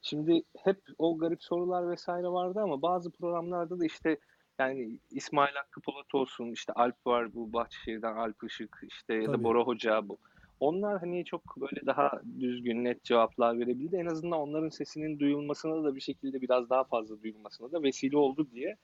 [0.03, 4.19] Şimdi hep o garip sorular vesaire vardı ama bazı programlarda da işte
[4.59, 9.45] yani İsmail Hakkı Polat olsun, işte Alp var bu Bahçeşehir'den Alp Işık, işte ya da.
[9.45, 10.19] Bora Hoca bu.
[10.61, 13.97] Onlar hani çok böyle daha düzgün, net cevaplar verebildi.
[13.97, 18.49] En azından onların sesinin duyulmasına da bir şekilde biraz daha fazla duyulmasına da vesile oldu
[18.53, 18.77] diye.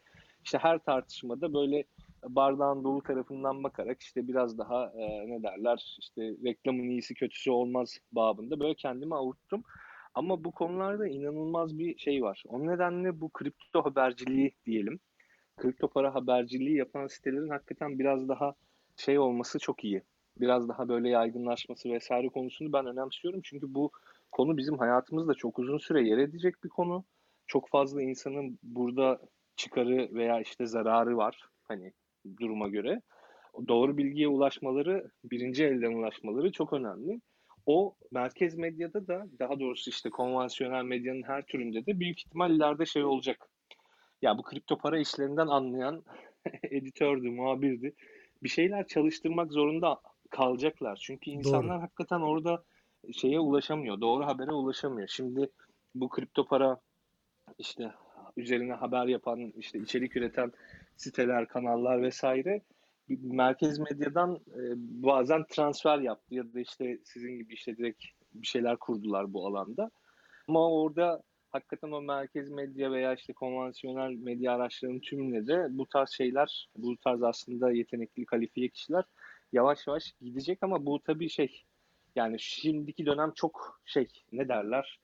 [0.44, 1.84] İşte her tartışmada böyle
[2.28, 7.98] bardağın dolu tarafından bakarak işte biraz daha e, ne derler işte reklamın iyisi kötüsü olmaz
[8.12, 9.62] babında böyle kendimi avuttum.
[10.14, 12.42] Ama bu konularda inanılmaz bir şey var.
[12.48, 15.00] O nedenle bu kripto haberciliği diyelim.
[15.57, 18.55] Kripto para haberciliği yapan sitelerin hakikaten biraz daha
[18.97, 20.03] şey olması çok iyi.
[20.40, 23.40] Biraz daha böyle yaygınlaşması vesaire konusunu ben önemsiyorum.
[23.45, 23.90] Çünkü bu
[24.33, 27.05] konu bizim hayatımızda çok uzun süre yer edecek bir konu.
[27.47, 29.21] Çok fazla insanın burada
[29.57, 31.93] çıkarı veya işte zararı var hani
[32.40, 33.01] duruma göre.
[33.69, 37.21] doğru bilgiye ulaşmaları, birinci elden ulaşmaları çok önemli.
[37.67, 42.87] O merkez medyada da daha doğrusu işte konvansiyonel medyanın her türünde de büyük ihtimal ileride
[42.87, 43.49] şey olacak.
[44.24, 46.04] Ya bu kripto para işlerinden anlayan
[46.62, 47.94] editördü, muhabirdi.
[48.42, 50.96] Bir şeyler çalıştırmak zorunda kalacaklar.
[51.02, 51.82] Çünkü insanlar Doğru.
[51.82, 52.64] hakikaten orada
[53.12, 55.08] şeye ulaşamıyor, doğru habere ulaşamıyor.
[55.08, 55.50] Şimdi
[55.94, 56.80] bu kripto para
[57.58, 57.92] işte
[58.37, 60.52] üzerine haber yapan, işte içerik üreten
[60.96, 62.60] siteler, kanallar vesaire
[63.08, 68.76] merkez medyadan e, bazen transfer yaptı ya da işte sizin gibi işte direkt bir şeyler
[68.76, 69.90] kurdular bu alanda.
[70.48, 71.22] Ama orada
[71.55, 76.97] hakikaten o merkez medya veya işte konvansiyonel medya araçlarının tümüne de bu tarz şeyler, bu
[76.97, 79.05] tarz aslında yetenekli, kalifiye kişiler
[79.53, 81.62] yavaş yavaş gidecek ama bu tabii şey
[82.17, 84.99] yani şimdiki dönem çok şey ne derler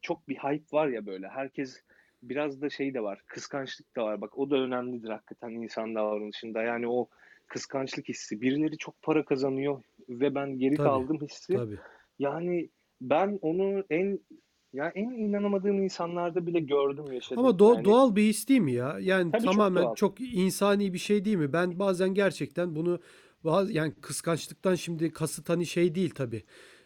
[0.00, 1.28] çok bir hype var ya böyle.
[1.28, 1.82] Herkes
[2.22, 4.20] biraz da şey de var kıskançlık da var.
[4.20, 6.62] Bak o da önemlidir hakikaten insan davranışında.
[6.62, 7.08] Yani o
[7.46, 8.40] kıskançlık hissi.
[8.40, 11.52] Birileri çok para kazanıyor ve ben geri Tabii, kaldım hissi.
[11.52, 11.78] Tabii.
[12.18, 12.68] yani
[13.00, 14.18] ben onu en
[14.72, 18.72] ya en inanamadığım insanlarda bile gördüm yaşadım Ama do- yani doğal bir his değil mi
[18.72, 18.98] ya?
[19.00, 21.52] Yani tabii çok tamamen doğal çok insani bir şey değil mi?
[21.52, 23.00] Ben bazen gerçekten bunu
[23.68, 26.42] yani kıskançlıktan şimdi kasıt hani şey değil tabii.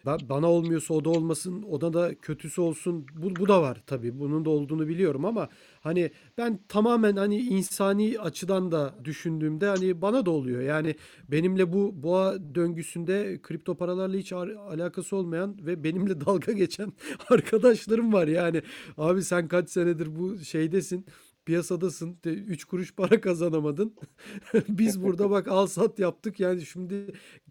[0.07, 3.07] Ba- Bana olmuyorsa o da olmasın, o da da kötüsü olsun.
[3.17, 4.19] Bu, bu da var tabii.
[4.21, 5.49] Bunun da olduğunu biliyorum ama
[5.81, 10.61] hani ben tamamen hani insani açıdan da düşündüğümde hani bana da oluyor.
[10.63, 10.95] Yani
[11.31, 16.93] benimle bu boğa döngüsünde kripto paralarla hiç ar- alakası olmayan ve benimle dalga geçen
[17.31, 18.27] arkadaşlarım var.
[18.29, 18.63] Yani
[18.97, 21.07] abi sen kaç senedir bu şeydesin,
[21.47, 23.95] piyasadasın, 3 kuruş para kazanamadın.
[24.69, 26.41] Biz burada bak al sat yaptık.
[26.41, 27.07] Yani şimdi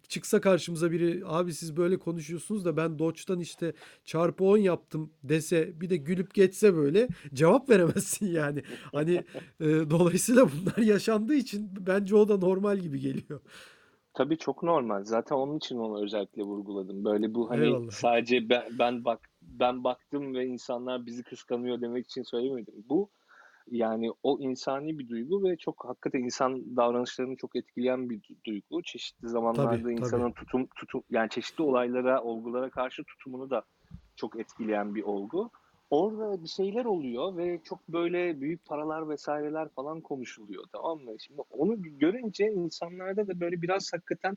[0.08, 3.72] çıksa karşımıza biri abi siz böyle konuşuyorsunuz da ben Doge'dan işte
[4.04, 8.62] çarpı 10 yaptım dese bir de gülüp geçse böyle cevap veremezsin yani.
[8.92, 9.24] Hani
[9.60, 13.40] e, dolayısıyla bunlar yaşandığı için bence o da normal gibi geliyor.
[14.14, 15.04] Tabii çok normal.
[15.04, 17.04] Zaten onun için onu özellikle vurguladım.
[17.04, 17.90] Böyle bu hani Eyvallah.
[17.90, 22.74] sadece ben, ben bak ben baktım ve insanlar bizi kıskanıyor demek için söylemedim.
[22.88, 23.10] Bu
[23.70, 28.82] yani o insani bir duygu ve çok hakikaten insan davranışlarını çok etkileyen bir du- duygu.
[28.82, 29.92] Çeşitli Tabii zamanlarda tabii.
[29.92, 33.64] insanın tutum tutum yani çeşitli olaylara, olgulara karşı tutumunu da
[34.16, 35.50] çok etkileyen bir olgu.
[35.90, 41.12] Orada bir şeyler oluyor ve çok böyle büyük paralar vesaireler falan konuşuluyor tamam mı?
[41.20, 44.36] Şimdi onu görünce insanlarda da böyle biraz hakikaten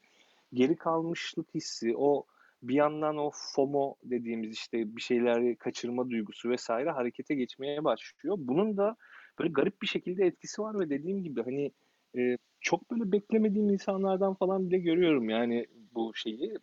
[0.54, 2.26] geri kalmışlık hissi, o
[2.64, 8.36] bir yandan o FOMO dediğimiz işte bir şeyleri kaçırma duygusu vesaire harekete geçmeye başlıyor.
[8.40, 8.96] Bunun da
[9.40, 11.72] böyle garip bir şekilde etkisi var ve dediğim gibi hani
[12.18, 16.54] e, çok böyle beklemediğim insanlardan falan bile görüyorum yani bu şeyi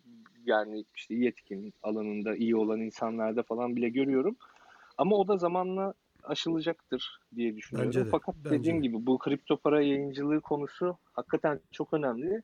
[0.45, 4.37] yani işte yetkin alanında iyi olan insanlarda falan bile görüyorum.
[4.97, 7.89] Ama o da zamanla aşılacaktır diye düşünüyorum.
[7.89, 8.09] Bence de.
[8.09, 8.81] Fakat Bence dediğim de.
[8.81, 12.41] gibi bu kripto para yayıncılığı konusu hakikaten çok önemli.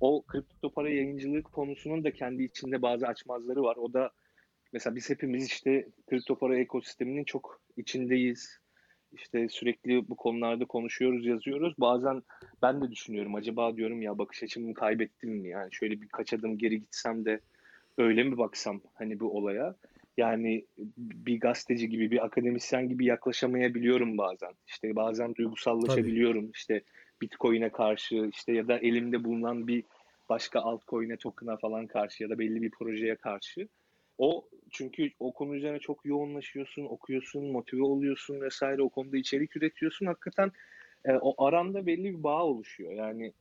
[0.00, 3.76] O kripto para yayıncılığı konusunun da kendi içinde bazı açmazları var.
[3.76, 4.10] O da
[4.72, 8.58] mesela biz hepimiz işte kripto para ekosisteminin çok içindeyiz.
[9.14, 11.74] İşte sürekli bu konularda konuşuyoruz, yazıyoruz.
[11.78, 12.22] Bazen
[12.62, 15.48] ben de düşünüyorum acaba diyorum ya bakış açımı kaybettim mi?
[15.48, 17.40] Yani şöyle birkaç adım geri gitsem de
[17.98, 19.74] öyle mi baksam hani bu olaya?
[20.16, 20.64] Yani
[20.98, 24.52] bir gazeteci gibi, bir akademisyen gibi yaklaşamayabiliyorum bazen.
[24.66, 25.36] İşte bazen Tabii.
[25.36, 26.50] duygusallaşabiliyorum.
[26.50, 26.82] İşte
[27.22, 29.84] Bitcoin'e karşı işte ya da elimde bulunan bir
[30.28, 33.68] başka altcoin'e, token'a falan karşı ya da belli bir projeye karşı.
[34.18, 40.06] O çünkü o konu üzerine çok yoğunlaşıyorsun, okuyorsun, motive oluyorsun vesaire o konuda içerik üretiyorsun.
[40.06, 40.52] Hakikaten
[41.04, 42.92] e, o aranda belli bir bağ oluşuyor.
[42.92, 43.32] Yani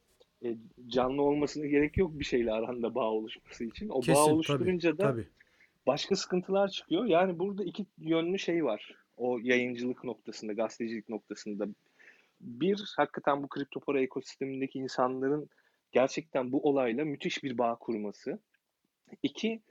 [0.45, 3.89] e, canlı olmasına gerek yok bir şeyle aranda bağ oluşması için.
[3.89, 4.33] O bağ Kesin tabii.
[4.33, 5.27] oluşturunca da Tabii.
[5.87, 7.05] başka sıkıntılar çıkıyor.
[7.05, 8.95] Yani burada iki yönlü şey var.
[9.17, 11.67] O yayıncılık noktasında, gazetecilik noktasında.
[12.41, 15.49] Bir, hakikaten bu kripto para ekosistemindeki insanların
[15.91, 18.39] gerçekten bu olayla müthiş bir bağ kurması.
[19.23, 19.61] İki,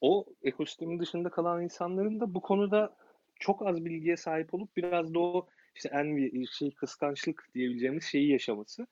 [0.00, 2.96] o ekosistemin dışında kalan insanların da bu konuda
[3.40, 8.86] çok az bilgiye sahip olup biraz da o işte envy, şey kıskançlık diyebileceğimiz şeyi yaşaması.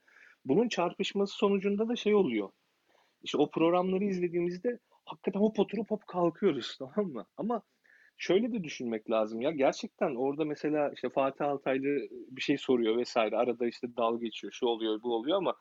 [0.45, 2.49] Bunun çarpışması sonucunda da şey oluyor.
[3.22, 7.26] İşte o programları izlediğimizde hakikaten hop oturup hop kalkıyoruz tamam mı?
[7.36, 7.62] Ama
[8.16, 13.36] şöyle de düşünmek lazım ya gerçekten orada mesela işte Fatih Altaylı bir şey soruyor vesaire
[13.36, 15.55] arada işte dalga geçiyor şu oluyor bu oluyor ama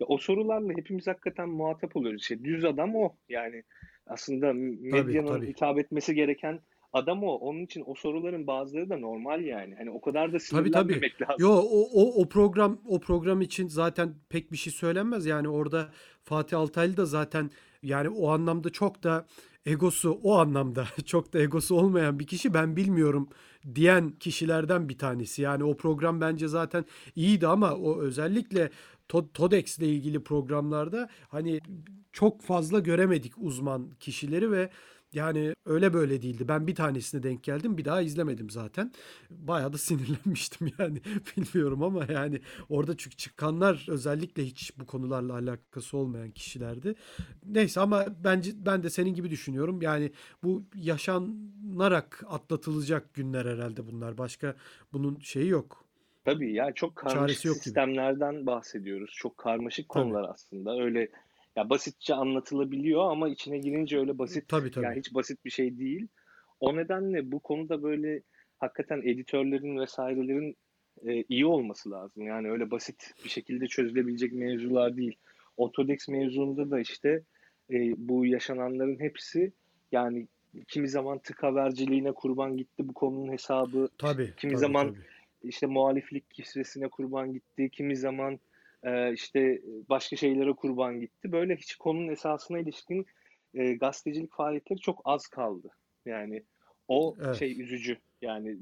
[0.00, 2.22] ya o sorularla hepimiz hakikaten muhatap oluyoruz.
[2.22, 3.62] İşte düz adam o yani
[4.06, 5.48] aslında Tabii medyanın tabii.
[5.48, 6.60] hitap etmesi gereken
[6.92, 7.34] adam o.
[7.34, 9.74] Onun için o soruların bazıları da normal yani.
[9.74, 10.92] Hani o kadar da Tabii tabii.
[10.92, 11.36] sinirlenmemek lazım.
[11.38, 15.26] Yo o, o, o program o program için zaten pek bir şey söylenmez.
[15.26, 15.88] Yani orada
[16.22, 17.50] Fatih Altaylı da zaten
[17.82, 19.26] yani o anlamda çok da
[19.66, 23.28] egosu o anlamda çok da egosu olmayan bir kişi ben bilmiyorum
[23.74, 25.42] diyen kişilerden bir tanesi.
[25.42, 26.84] Yani o program bence zaten
[27.16, 28.70] iyiydi ama o özellikle
[29.08, 31.60] TODEX ile ilgili programlarda hani
[32.12, 34.70] çok fazla göremedik uzman kişileri ve
[35.14, 36.48] yani öyle böyle değildi.
[36.48, 37.78] Ben bir tanesine denk geldim.
[37.78, 38.92] Bir daha izlemedim zaten.
[39.30, 40.98] Bayağı da sinirlenmiştim yani.
[41.36, 46.94] Bilmiyorum ama yani orada çünkü çıkanlar özellikle hiç bu konularla alakası olmayan kişilerdi.
[47.46, 49.82] Neyse ama bence ben de senin gibi düşünüyorum.
[49.82, 54.18] Yani bu yaşanarak atlatılacak günler herhalde bunlar.
[54.18, 54.54] Başka
[54.92, 55.84] bunun şeyi yok.
[56.24, 58.46] Tabii ya çok karmaşık yok sistemlerden gibi.
[58.46, 59.10] bahsediyoruz.
[59.16, 60.32] Çok karmaşık konular Tabii.
[60.32, 60.82] aslında.
[60.82, 61.08] Öyle
[61.56, 64.84] ya basitçe anlatılabiliyor ama içine girince öyle basit tabii, tabii.
[64.84, 66.08] yani hiç basit bir şey değil.
[66.60, 68.22] O nedenle bu konuda böyle
[68.58, 70.56] hakikaten editörlerin vesairelerin
[71.06, 72.26] e, iyi olması lazım.
[72.26, 75.16] Yani öyle basit bir şekilde çözülebilecek mevzular değil.
[75.58, 77.22] Autodex mevzunda da işte
[77.70, 79.52] e, bu yaşananların hepsi
[79.92, 80.28] yani
[80.68, 83.88] kimi zaman tık haberciliğine kurban gitti bu konunun hesabı.
[83.98, 84.34] Tabii.
[84.36, 85.04] Kimi tabii, zaman tabii.
[85.42, 87.70] işte muhaliflik kisvesine kurban gitti.
[87.72, 88.38] Kimi zaman
[88.82, 91.32] e, işte başka şeylere kurban gitti.
[91.32, 93.06] Böyle hiç konunun esasına ilişkin
[93.54, 95.68] e, gazetecilik faaliyetleri çok az kaldı.
[96.06, 96.42] Yani
[96.88, 97.36] o evet.
[97.36, 97.98] şey üzücü.
[98.22, 98.56] Yani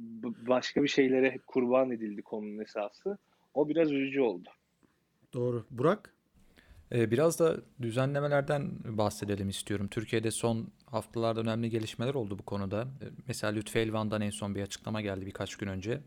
[0.48, 3.18] başka bir şeylere kurban edildi konunun esası.
[3.54, 4.48] O biraz üzücü oldu.
[5.32, 5.66] Doğru.
[5.70, 6.14] Burak?
[6.92, 9.88] Ee, biraz da düzenlemelerden bahsedelim istiyorum.
[9.88, 12.82] Türkiye'de son haftalarda önemli gelişmeler oldu bu konuda.
[12.82, 16.00] Ee, mesela Lütfü Elvan'dan en son bir açıklama geldi birkaç gün önce.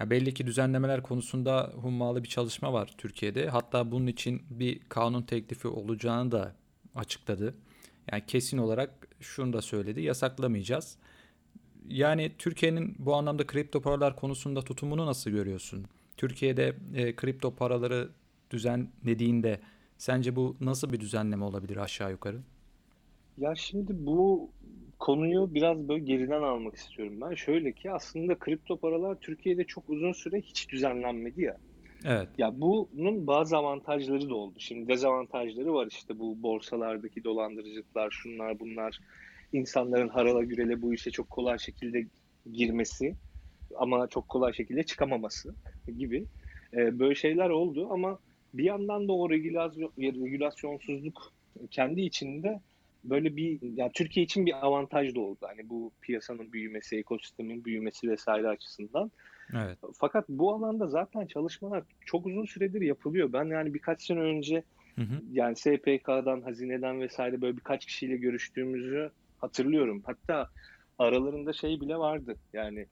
[0.00, 3.48] Ya belli ki düzenlemeler konusunda hummalı bir çalışma var Türkiye'de.
[3.48, 6.54] Hatta bunun için bir kanun teklifi olacağını da
[6.94, 7.54] açıkladı.
[8.12, 10.02] Yani kesin olarak şunu da söyledi.
[10.02, 10.96] Yasaklamayacağız.
[11.88, 15.86] Yani Türkiye'nin bu anlamda kripto paralar konusunda tutumunu nasıl görüyorsun?
[16.16, 18.10] Türkiye'de e, kripto paraları
[18.50, 19.60] düzenlediğinde
[19.98, 22.40] sence bu nasıl bir düzenleme olabilir aşağı yukarı?
[23.38, 24.50] Ya şimdi bu
[25.04, 27.34] konuyu biraz böyle geriden almak istiyorum ben.
[27.34, 31.58] Şöyle ki aslında kripto paralar Türkiye'de çok uzun süre hiç düzenlenmedi ya.
[32.04, 32.28] Evet.
[32.38, 34.54] Ya bunun bazı avantajları da oldu.
[34.58, 38.98] Şimdi dezavantajları var işte bu borsalardaki dolandırıcılıklar, şunlar bunlar.
[39.52, 42.06] insanların harala gürele bu işe çok kolay şekilde
[42.52, 43.16] girmesi
[43.76, 45.56] ama çok kolay şekilde çıkamaması
[45.98, 46.26] gibi
[46.74, 48.18] ee, böyle şeyler oldu ama
[48.54, 51.32] bir yandan da o regülasyon, regülasyonsuzluk
[51.70, 52.60] kendi içinde
[53.04, 55.38] böyle bir yani Türkiye için bir avantaj da oldu.
[55.40, 59.10] Hani bu piyasanın büyümesi, ekosistemin büyümesi vesaire açısından.
[59.52, 59.78] Evet.
[59.94, 63.32] Fakat bu alanda zaten çalışmalar çok uzun süredir yapılıyor.
[63.32, 64.62] Ben yani birkaç sene önce
[64.96, 65.22] hı hı.
[65.32, 70.02] yani SPK'dan, hazineden vesaire böyle birkaç kişiyle görüştüğümüzü hatırlıyorum.
[70.06, 70.48] Hatta
[70.98, 72.36] aralarında şey bile vardı.
[72.52, 72.86] Yani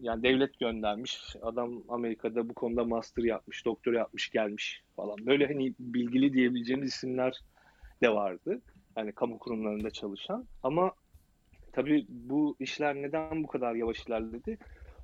[0.00, 1.36] yani devlet göndermiş.
[1.42, 5.26] Adam Amerika'da bu konuda master yapmış, doktor yapmış, gelmiş falan.
[5.26, 7.40] Böyle hani bilgili diyebileceğimiz isimler
[8.02, 8.60] de vardı.
[8.98, 10.48] Yani kamu kurumlarında çalışan.
[10.62, 10.92] Ama
[11.72, 14.58] tabii bu işler neden bu kadar yavaş ilerledi?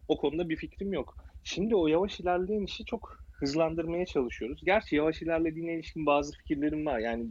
[0.09, 1.17] O konuda bir fikrim yok.
[1.45, 4.61] Şimdi o yavaş ilerleyen işi çok hızlandırmaya çalışıyoruz.
[4.65, 6.99] Gerçi yavaş ilerlediğine ilişkin bazı fikirlerim var.
[6.99, 7.27] Yani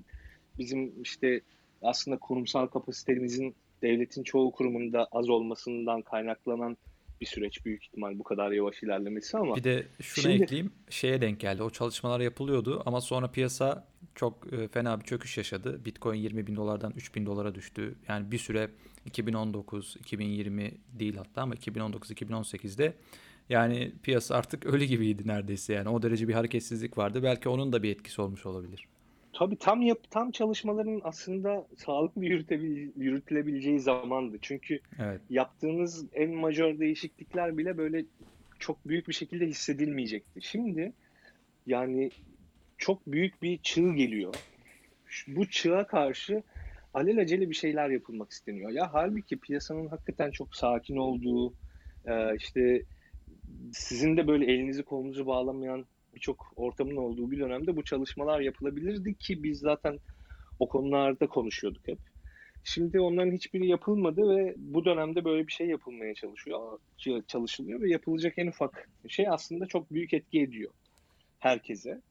[0.57, 1.41] bizim işte
[1.81, 6.77] aslında kurumsal kapasitemizin devletin çoğu kurumunda az olmasından kaynaklanan
[7.23, 9.55] bir süreç büyük ihtimal bu kadar yavaş ilerlemesi ama.
[9.55, 10.43] Bir de şunu şimdi...
[10.43, 10.71] ekleyeyim.
[10.89, 11.63] Şeye denk geldi.
[11.63, 15.85] O çalışmalar yapılıyordu ama sonra piyasa çok e, fena bir çöküş yaşadı.
[15.85, 17.95] Bitcoin 20 bin dolardan 3 bin dolara düştü.
[18.07, 18.69] Yani bir süre
[19.05, 22.93] 2019, 2020 değil hatta ama 2019-2018'de
[23.49, 25.89] yani piyasa artık ölü gibiydi neredeyse yani.
[25.89, 27.23] O derece bir hareketsizlik vardı.
[27.23, 28.87] Belki onun da bir etkisi olmuş olabilir.
[29.33, 32.25] Tabii tam yap tam çalışmaların aslında sağlıklı
[32.95, 34.37] yürütülebileceği zamandı.
[34.41, 35.21] Çünkü evet.
[35.29, 38.05] yaptığınız en majör değişiklikler bile böyle
[38.59, 40.41] çok büyük bir şekilde hissedilmeyecekti.
[40.41, 40.93] Şimdi
[41.65, 42.11] yani
[42.77, 44.35] çok büyük bir çığ geliyor.
[45.27, 46.43] Bu çığa karşı
[46.93, 48.69] alelacele bir şeyler yapılmak isteniyor.
[48.69, 51.53] Ya halbuki piyasanın hakikaten çok sakin olduğu,
[52.05, 52.81] e, işte
[53.71, 55.85] sizin de böyle elinizi kolunuzu bağlamayan
[56.15, 59.99] birçok ortamın olduğu bir dönemde bu çalışmalar yapılabilirdi ki biz zaten
[60.59, 61.99] o konularda konuşuyorduk hep.
[62.63, 66.79] Şimdi onların hiçbiri yapılmadı ve bu dönemde böyle bir şey yapılmaya çalışıyor,
[67.27, 70.71] çalışılıyor ve yapılacak en ufak şey aslında çok büyük etki ediyor
[71.39, 72.01] herkese.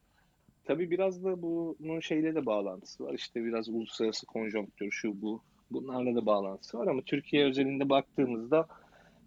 [0.64, 3.14] Tabii biraz da bunun şeyle de bağlantısı var.
[3.14, 5.42] İşte biraz uluslararası konjonktür, şu bu.
[5.70, 8.66] Bunlarla da bağlantısı var ama Türkiye özelinde baktığımızda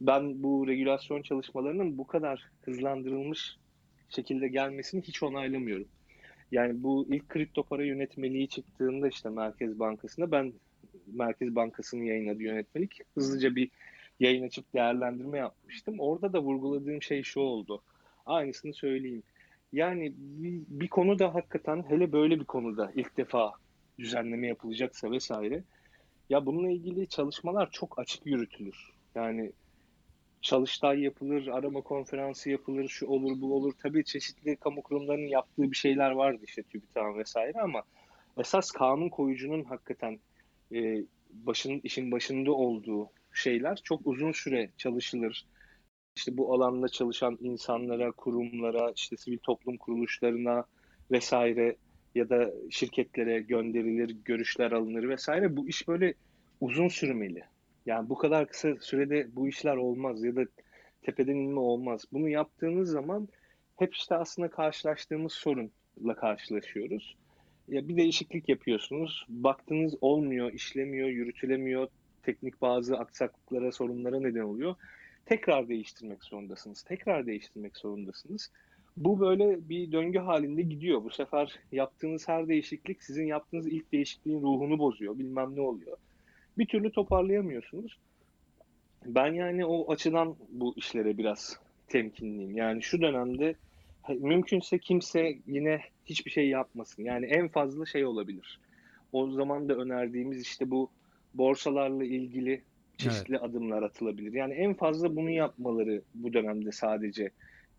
[0.01, 3.57] ben bu regülasyon çalışmalarının bu kadar hızlandırılmış
[4.09, 5.87] şekilde gelmesini hiç onaylamıyorum.
[6.51, 10.53] Yani bu ilk kripto para yönetmeliği çıktığında işte Merkez Bankası'nda ben
[11.07, 13.69] Merkez Bankası'nın yayınladığı yönetmelik hızlıca bir
[14.19, 15.99] yayın açıp değerlendirme yapmıştım.
[15.99, 17.81] Orada da vurguladığım şey şu oldu.
[18.25, 19.23] Aynısını söyleyeyim.
[19.73, 23.53] Yani bir, bir konuda hakikaten hele böyle bir konuda ilk defa
[23.99, 25.63] düzenleme yapılacaksa vesaire
[26.29, 28.89] Ya bununla ilgili çalışmalar çok açık yürütülür.
[29.15, 29.51] Yani
[30.45, 33.73] çalıştay yapılır, arama konferansı yapılır, şu olur bu olur.
[33.83, 37.83] Tabii çeşitli kamu kurumlarının yaptığı bir şeyler vardı işte TÜBİTAK vesaire ama
[38.37, 40.19] esas kanun koyucunun hakikaten
[40.73, 45.45] e, başın işin başında olduğu şeyler çok uzun süre çalışılır.
[46.15, 50.65] İşte bu alanda çalışan insanlara, kurumlara, işte sivil toplum kuruluşlarına
[51.11, 51.75] vesaire
[52.15, 55.57] ya da şirketlere gönderilir, görüşler alınır vesaire.
[55.57, 56.13] Bu iş böyle
[56.61, 57.43] uzun sürmeli.
[57.85, 60.45] Yani bu kadar kısa sürede bu işler olmaz ya da
[61.01, 62.05] tepeden inme olmaz.
[62.13, 63.27] Bunu yaptığınız zaman
[63.75, 67.15] hep işte aslında karşılaştığımız sorunla karşılaşıyoruz.
[67.67, 69.25] Ya bir değişiklik yapıyorsunuz.
[69.29, 71.87] Baktınız olmuyor, işlemiyor, yürütülemiyor.
[72.23, 74.75] Teknik bazı aksaklıklara, sorunlara neden oluyor.
[75.25, 76.83] Tekrar değiştirmek zorundasınız.
[76.83, 78.51] Tekrar değiştirmek zorundasınız.
[78.97, 81.03] Bu böyle bir döngü halinde gidiyor.
[81.03, 85.19] Bu sefer yaptığınız her değişiklik sizin yaptığınız ilk değişikliğin ruhunu bozuyor.
[85.19, 85.97] Bilmem ne oluyor.
[86.57, 87.97] Bir türlü toparlayamıyorsunuz.
[89.05, 92.57] Ben yani o açıdan bu işlere biraz temkinliyim.
[92.57, 93.55] Yani şu dönemde
[94.09, 97.03] mümkünse kimse yine hiçbir şey yapmasın.
[97.03, 98.59] Yani en fazla şey olabilir.
[99.11, 100.89] O zaman da önerdiğimiz işte bu
[101.33, 102.61] borsalarla ilgili
[102.97, 103.43] çeşitli evet.
[103.43, 104.33] adımlar atılabilir.
[104.33, 107.29] Yani en fazla bunu yapmaları bu dönemde sadece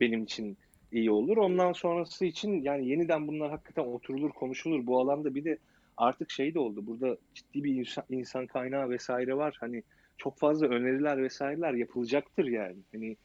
[0.00, 0.56] benim için
[0.92, 1.36] iyi olur.
[1.36, 4.86] Ondan sonrası için yani yeniden bunlar hakikaten oturulur, konuşulur.
[4.86, 5.58] Bu alanda bir de
[5.96, 6.86] artık şey de oldu.
[6.86, 9.56] Burada ciddi bir insan, insan kaynağı vesaire var.
[9.60, 9.82] Hani
[10.18, 12.76] çok fazla öneriler vesaireler yapılacaktır yani.
[12.92, 13.16] Hani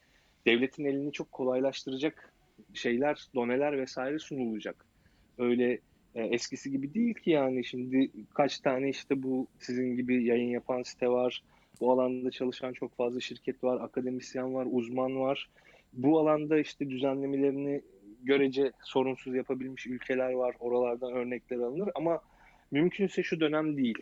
[0.46, 2.32] devletin elini çok kolaylaştıracak
[2.74, 4.86] şeyler, doneler vesaire sunulacak.
[5.38, 5.78] Öyle
[6.14, 10.82] e, eskisi gibi değil ki yani şimdi kaç tane işte bu sizin gibi yayın yapan
[10.82, 11.42] site var.
[11.80, 15.50] Bu alanda çalışan çok fazla şirket var, akademisyen var, uzman var.
[15.92, 17.82] Bu alanda işte düzenlemelerini
[18.22, 20.56] görece sorunsuz yapabilmiş ülkeler var.
[20.60, 22.20] Oralardan örnekler alınır ama
[22.72, 23.98] mümkünse şu dönem değil.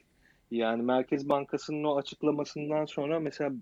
[0.50, 3.52] Yani Merkez Bankası'nın o açıklamasından sonra mesela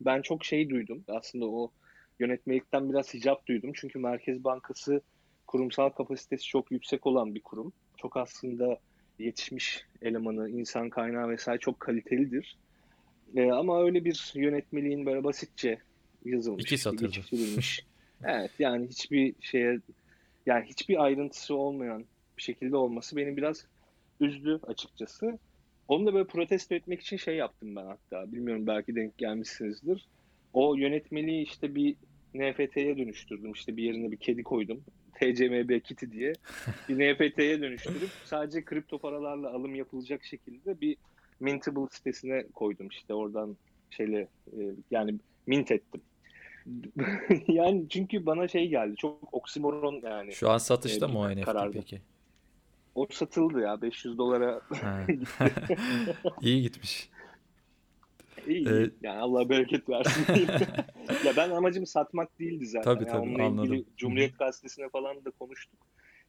[0.00, 1.04] ben çok şey duydum.
[1.08, 1.70] Aslında o
[2.18, 3.70] yönetmelikten biraz hicap duydum.
[3.74, 5.00] Çünkü Merkez Bankası
[5.46, 7.72] kurumsal kapasitesi çok yüksek olan bir kurum.
[7.96, 8.78] Çok aslında
[9.18, 12.56] yetişmiş elemanı, insan kaynağı vesaire çok kalitelidir.
[13.36, 15.78] Ee, ama öyle bir yönetmeliğin böyle basitçe
[16.24, 17.86] yazılmış, İki geçiştirilmiş.
[18.24, 19.80] evet yani hiçbir şeye
[20.46, 22.04] yani hiçbir ayrıntısı olmayan
[22.36, 23.66] bir şekilde olması beni biraz
[24.24, 25.38] üzdü açıkçası.
[25.88, 28.32] Onu da böyle protesto etmek için şey yaptım ben hatta.
[28.32, 30.08] Bilmiyorum belki denk gelmişsinizdir.
[30.52, 31.96] O yönetmeliği işte bir
[32.34, 33.52] NFT'ye dönüştürdüm.
[33.52, 34.84] İşte bir yerine bir kedi koydum.
[35.14, 36.32] TCMB kiti diye.
[36.88, 40.96] Bir NFT'ye dönüştürüp sadece kripto paralarla alım yapılacak şekilde bir
[41.40, 42.88] Mintable sitesine koydum.
[42.88, 43.56] İşte oradan
[43.90, 44.60] şeyle e,
[44.90, 45.14] yani
[45.46, 46.00] mint ettim.
[47.48, 48.96] yani çünkü bana şey geldi.
[48.96, 50.32] Çok oksimoron yani.
[50.32, 51.72] Şu an satışta e, mı o NFT karardı.
[51.72, 52.00] peki?
[52.94, 54.60] O satıldı ya 500 dolara
[55.08, 55.26] gitti.
[56.40, 57.10] İyi gitmiş.
[58.46, 58.68] İyi.
[58.68, 60.24] Ee, yani Allah bereket versin.
[61.24, 62.94] ya ben amacım satmak değildi zaten.
[62.94, 63.72] Tabii tabii yani anladım.
[63.72, 65.80] Ilgili Cumhuriyet Gazetesi'ne falan da konuştuk.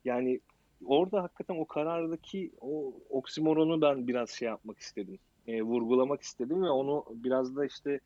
[0.05, 0.39] Yani
[0.85, 5.19] orada hakikaten o karardaki o oksimoronu ben biraz şey yapmak istedim.
[5.47, 7.99] E, vurgulamak istedim ve onu biraz da işte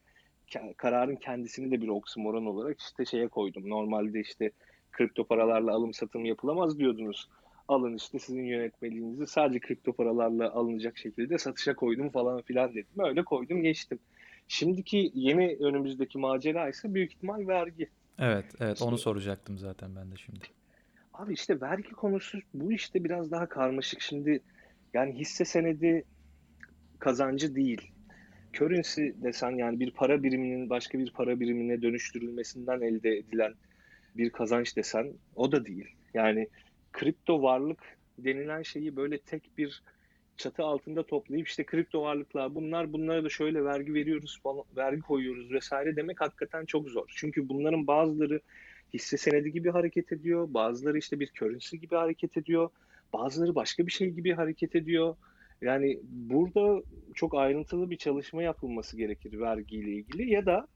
[0.78, 3.70] kararın kendisini de bir oksimoron olarak işte şeye koydum.
[3.70, 4.52] Normalde işte
[4.92, 7.30] kripto paralarla alım satım yapılamaz diyordunuz
[7.70, 13.00] alın işte sizin yönetmeliğinizi sadece kripto paralarla alınacak şekilde satışa koydum falan filan dedim.
[13.00, 14.00] Öyle koydum geçtim.
[14.48, 17.90] Şimdiki yeni önümüzdeki macera ise büyük ihtimal vergi.
[18.20, 20.40] Evet, evet işte, onu soracaktım zaten ben de şimdi.
[21.14, 24.02] Abi işte vergi konusu bu işte biraz daha karmaşık.
[24.02, 24.42] Şimdi
[24.94, 26.04] yani hisse senedi
[27.00, 27.92] kazancı değil.
[28.54, 33.54] Currency desen yani bir para biriminin başka bir para birimine dönüştürülmesinden elde edilen
[34.18, 35.88] bir kazanç desen o da değil.
[36.14, 36.48] Yani
[36.92, 39.84] kripto varlık denilen şeyi böyle tek bir
[40.38, 45.52] çatı altında toplayıp işte kripto varlıklar bunlar bunlara da şöyle vergi veriyoruz falan, vergi koyuyoruz
[45.52, 47.06] vesaire demek hakikaten çok zor.
[47.16, 48.42] Çünkü bunların bazıları
[48.94, 52.70] hisse senedi gibi hareket ediyor, bazıları işte bir currency gibi hareket ediyor,
[53.14, 55.16] bazıları başka bir şey gibi hareket ediyor.
[55.62, 56.84] Yani burada
[57.16, 60.68] çok ayrıntılı bir çalışma yapılması gerekir vergiyle ilgili ya da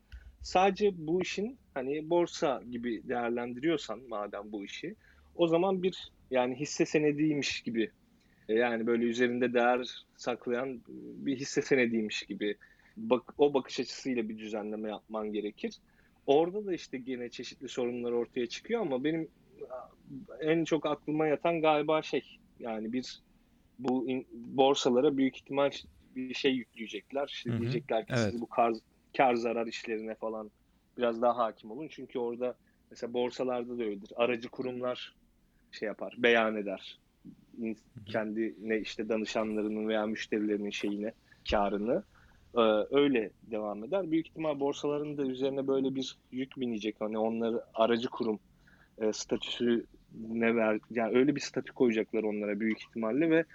[0.41, 4.95] sadece bu işin hani borsa gibi değerlendiriyorsan madem bu işi
[5.35, 7.91] o zaman bir yani hisse senediymiş gibi
[8.49, 12.55] e, yani böyle üzerinde değer saklayan bir hisse senediymiş gibi
[12.97, 15.77] bak, o bakış açısıyla bir düzenleme yapman gerekir.
[16.27, 19.27] Orada da işte yine çeşitli sorunlar ortaya çıkıyor ama benim
[20.41, 22.23] en çok aklıma yatan galiba şey
[22.59, 23.21] yani bir
[23.79, 25.71] bu in, borsalara büyük ihtimal
[26.15, 27.27] bir şey yükleyecekler.
[27.27, 27.59] İşte hı hı.
[27.59, 28.31] diyecekler ki evet.
[28.31, 28.73] siz bu kar,
[29.17, 30.51] kar zarar işlerine falan
[30.97, 31.87] biraz daha hakim olun.
[31.87, 32.55] Çünkü orada
[32.91, 34.11] mesela borsalarda da öyledir.
[34.15, 35.15] Aracı kurumlar
[35.73, 36.99] şey yapar, beyan eder.
[38.05, 41.11] Kendine işte danışanlarının veya müşterilerinin şeyine
[41.51, 42.03] karını.
[42.57, 42.61] Ee,
[42.91, 44.11] öyle devam eder.
[44.11, 46.95] Büyük ihtimal borsaların da üzerine böyle bir yük binecek.
[46.99, 48.39] Hani onları aracı kurum
[48.97, 49.85] e, statüsü
[50.29, 53.45] ne ver yani öyle bir statü koyacaklar onlara büyük ihtimalle ve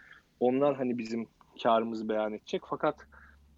[0.41, 1.27] onlar hani bizim
[1.63, 2.63] karımızı beyan edecek.
[2.71, 2.97] Fakat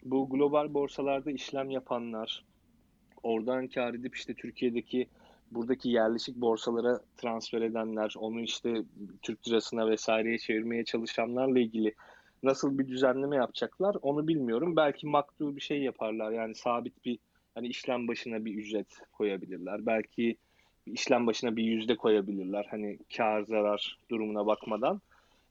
[0.04, 2.44] bu global borsalarda işlem yapanlar,
[3.22, 5.08] oradan kar edip işte Türkiye'deki
[5.50, 8.82] buradaki yerleşik borsalara transfer edenler, onu işte
[9.22, 11.94] Türk lirasına vesaireye çevirmeye çalışanlarla ilgili
[12.42, 14.76] nasıl bir düzenleme yapacaklar onu bilmiyorum.
[14.76, 16.32] Belki maktu bir şey yaparlar.
[16.32, 17.18] Yani sabit bir
[17.54, 19.86] hani işlem başına bir ücret koyabilirler.
[19.86, 20.36] Belki
[20.86, 22.66] işlem başına bir yüzde koyabilirler.
[22.70, 25.00] Hani kar zarar durumuna bakmadan.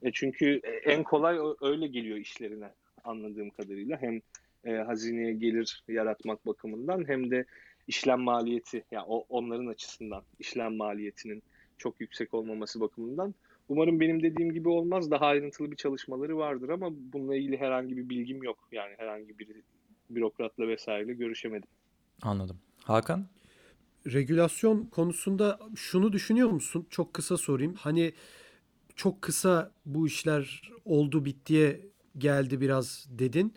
[0.02, 2.70] E çünkü en kolay öyle geliyor işlerine
[3.04, 4.02] anladığım kadarıyla.
[4.02, 4.22] Hem
[4.66, 7.46] e, hazineye gelir yaratmak bakımından hem de
[7.90, 11.44] işlem maliyeti yani o, onların açısından işlem maliyetinin
[11.78, 13.36] çok yüksek olmaması bakımından
[13.70, 18.10] umarım benim dediğim gibi olmaz daha ayrıntılı bir çalışmaları vardır ama bununla ilgili herhangi bir
[18.10, 19.48] bilgim yok yani herhangi bir
[20.10, 21.70] bürokratla vesaire görüşemedim.
[22.22, 22.58] Anladım.
[22.84, 23.28] Hakan?
[24.08, 26.88] Regülasyon konusunda şunu düşünüyor musun?
[26.90, 27.74] Çok kısa sorayım.
[27.74, 28.14] Hani
[28.96, 31.80] çok kısa bu işler oldu bittiye
[32.18, 33.54] geldi biraz dedin.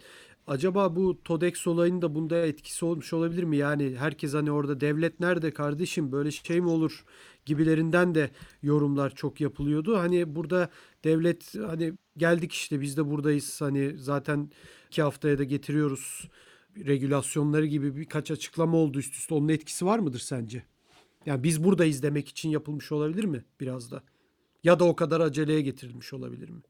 [0.46, 3.56] Acaba bu TODEX olayının da bunda etkisi olmuş olabilir mi?
[3.56, 7.04] Yani herkes hani orada devlet nerede kardeşim böyle şey mi olur
[7.46, 8.30] gibilerinden de
[8.62, 9.98] yorumlar çok yapılıyordu.
[9.98, 10.68] Hani burada
[11.04, 14.50] devlet hani geldik işte biz de buradayız hani zaten
[14.86, 16.28] iki haftaya da getiriyoruz
[16.76, 19.34] regülasyonları gibi birkaç açıklama oldu üst üste.
[19.34, 20.62] Onun etkisi var mıdır sence?
[21.26, 24.02] Yani biz buradayız demek için yapılmış olabilir mi biraz da?
[24.64, 26.62] Ya da o kadar aceleye getirilmiş olabilir mi?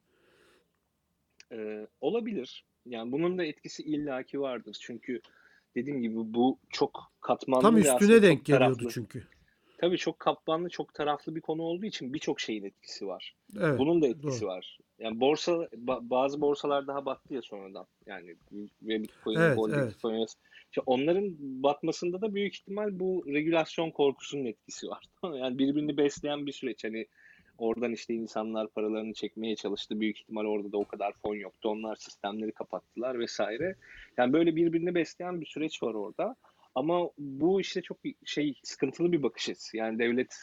[1.53, 2.65] Ee, olabilir.
[2.87, 4.77] Yani bunun da etkisi illaki vardır.
[4.81, 5.21] Çünkü
[5.75, 8.89] dediğim gibi bu çok katmanlı Tam üstüne denk geliyordu taraflı.
[8.91, 9.23] çünkü.
[9.79, 13.35] Tabii çok katmanlı, çok taraflı bir konu olduğu için birçok şeyin etkisi var.
[13.61, 13.79] Evet.
[13.79, 14.49] Bunun da etkisi doğru.
[14.49, 14.79] var.
[14.99, 17.87] Yani borsa ba- bazı borsalar daha battı ya sonradan.
[18.07, 18.37] Yani
[18.83, 19.91] ve Bitcoin, Evet, Gold, evet.
[19.95, 20.27] Bitcoin.
[20.71, 25.05] İşte onların batmasında da büyük ihtimal bu regülasyon korkusunun etkisi var.
[25.39, 26.85] yani birbirini besleyen bir süreç.
[26.85, 27.07] Hani
[27.63, 30.01] oradan işte insanlar paralarını çekmeye çalıştı.
[30.01, 31.69] Büyük ihtimal orada da o kadar fon yoktu.
[31.69, 33.77] Onlar sistemleri kapattılar vesaire.
[34.19, 36.37] Yani böyle birbirini besleyen bir süreç var orada.
[36.75, 39.77] Ama bu işte çok şey sıkıntılı bir bakış açısı.
[39.77, 40.35] Yani devlet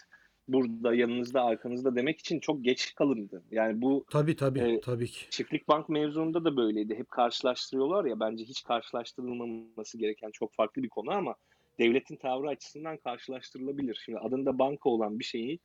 [0.48, 3.44] burada yanınızda arkanızda demek için çok geç kalındı.
[3.52, 5.30] Yani bu Tabii tabii e, tabii ki.
[5.30, 6.96] çiftlik bank mevzunda da böyleydi.
[6.96, 11.36] Hep karşılaştırıyorlar ya bence hiç karşılaştırılmaması gereken çok farklı bir konu ama
[11.80, 14.02] devletin tavrı açısından karşılaştırılabilir.
[14.06, 15.60] Şimdi adında banka olan bir şeyi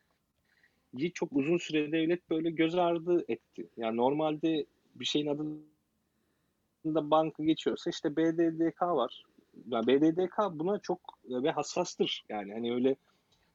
[1.15, 3.69] çok uzun süre devlet böyle göz ardı etti.
[3.77, 9.23] Yani normalde bir şeyin adında banka geçiyorsa işte BDDK var.
[9.67, 12.25] Yani BDDK buna çok ve hassastır.
[12.29, 12.97] Yani hani öyle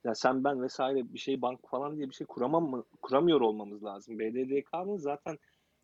[0.03, 3.83] ya sen ben vesaire bir şey bank falan diye bir şey kuramam mı kuramıyor olmamız
[3.83, 4.19] lazım.
[4.19, 5.37] BDDK'nın zaten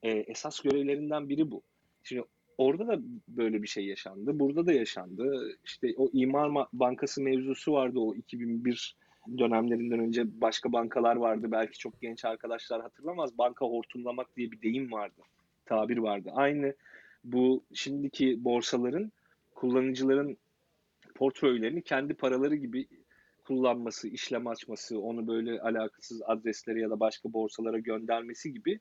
[0.04, 1.62] e, esas görevlerinden biri bu.
[2.04, 2.24] Şimdi
[2.58, 4.40] orada da böyle bir şey yaşandı.
[4.40, 5.56] Burada da yaşandı.
[5.66, 8.96] İşte o İmar Bankası mevzusu vardı o 2001
[9.38, 11.48] dönemlerinden önce başka bankalar vardı.
[11.52, 13.38] Belki çok genç arkadaşlar hatırlamaz.
[13.38, 15.22] Banka hortumlamak diye bir deyim vardı.
[15.66, 16.32] Tabir vardı.
[16.34, 16.76] Aynı
[17.24, 19.12] bu şimdiki borsaların
[19.56, 20.38] kullanıcıların
[21.16, 22.88] portföylerini kendi paraları gibi
[23.44, 28.80] kullanması, işlem açması, onu böyle alakasız adreslere ya da başka borsalara göndermesi gibi.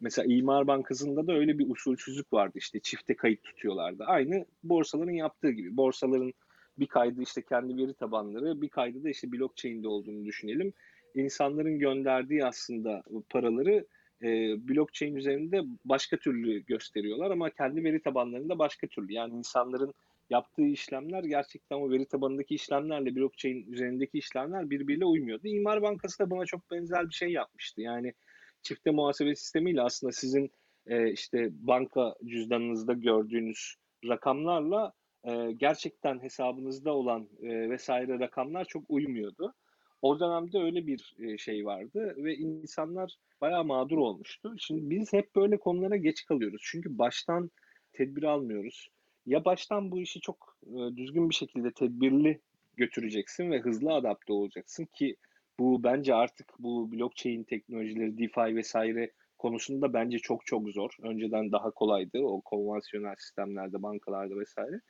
[0.00, 2.52] Mesela İmar Bankası'nda da öyle bir usulsüzlük vardı.
[2.58, 4.04] İşte çifte kayıt tutuyorlardı.
[4.04, 5.76] Aynı borsaların yaptığı gibi.
[5.76, 6.32] Borsaların
[6.78, 10.72] bir kaydı işte kendi veri tabanları, bir kaydı da işte blockchain'de olduğunu düşünelim.
[11.14, 13.86] İnsanların gönderdiği aslında paraları
[14.22, 14.28] e,
[14.68, 19.12] blockchain üzerinde başka türlü gösteriyorlar ama kendi veri tabanlarında başka türlü.
[19.12, 19.94] Yani insanların
[20.30, 25.46] yaptığı işlemler gerçekten o veri tabanındaki işlemlerle blockchain üzerindeki işlemler birbiriyle uymuyordu.
[25.48, 27.80] İmar Bankası da buna çok benzer bir şey yapmıştı.
[27.80, 28.14] Yani
[28.62, 30.50] çifte muhasebe sistemiyle aslında sizin
[30.86, 33.74] e, işte banka cüzdanınızda gördüğünüz
[34.08, 34.92] rakamlarla
[35.26, 39.54] e, gerçekten hesabınızda olan e, vesaire rakamlar çok uymuyordu.
[40.02, 44.54] O dönemde öyle bir e, şey vardı ve insanlar bayağı mağdur olmuştu.
[44.58, 46.62] Şimdi biz hep böyle konulara geç kalıyoruz.
[46.64, 47.50] Çünkü baştan
[47.92, 48.88] tedbir almıyoruz.
[49.26, 50.58] Ya baştan bu işi çok
[50.96, 52.40] düzgün bir şekilde tedbirli
[52.76, 55.16] götüreceksin ve hızlı adapte olacaksın ki
[55.58, 60.90] bu bence artık bu blockchain teknolojileri, DeFi vesaire konusunda bence çok çok zor.
[61.02, 64.80] Önceden daha kolaydı o konvansiyonel sistemlerde, bankalarda vesaire.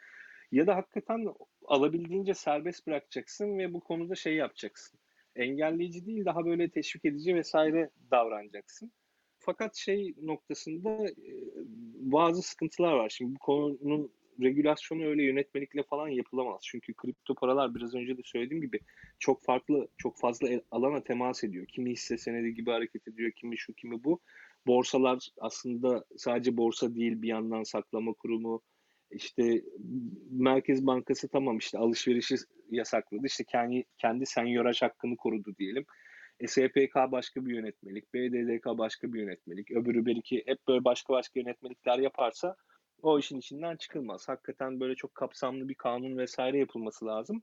[0.53, 1.27] Ya da hakikaten
[1.65, 5.01] alabildiğince serbest bırakacaksın ve bu konuda şey yapacaksın.
[5.37, 8.93] Engelleyici değil daha böyle teşvik edici vesaire davranacaksın.
[9.39, 11.07] Fakat şey noktasında
[11.95, 13.09] bazı sıkıntılar var.
[13.09, 16.61] Şimdi bu konunun regülasyonu öyle yönetmelikle falan yapılamaz.
[16.65, 18.81] Çünkü kripto paralar biraz önce de söylediğim gibi
[19.19, 21.67] çok farklı, çok fazla alana temas ediyor.
[21.67, 24.21] Kimi hisse senedi gibi hareket ediyor, kimi şu, kimi bu.
[24.67, 28.63] Borsalar aslında sadece borsa değil bir yandan saklama kurumu,
[29.11, 29.63] İşte
[30.31, 32.35] Merkez Bankası tamam işte alışverişi
[32.71, 33.27] yasakladı.
[33.27, 35.85] İşte kendi kendi senyoraj hakkını korudu diyelim.
[36.41, 41.41] E, SPK başka bir yönetmelik, BDDK başka bir yönetmelik, öbürü belki hep böyle başka başka
[41.41, 42.57] yönetmelikler yaparsa
[43.03, 44.29] o işin içinden çıkılmaz.
[44.29, 47.43] Hakikaten böyle çok kapsamlı bir kanun vesaire yapılması lazım.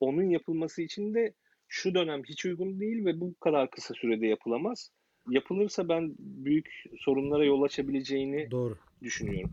[0.00, 1.34] Onun yapılması için de
[1.68, 4.90] şu dönem hiç uygun değil ve bu kadar kısa sürede yapılamaz.
[5.30, 8.76] Yapılırsa ben büyük sorunlara yol açabileceğini Doğru.
[9.02, 9.50] düşünüyorum.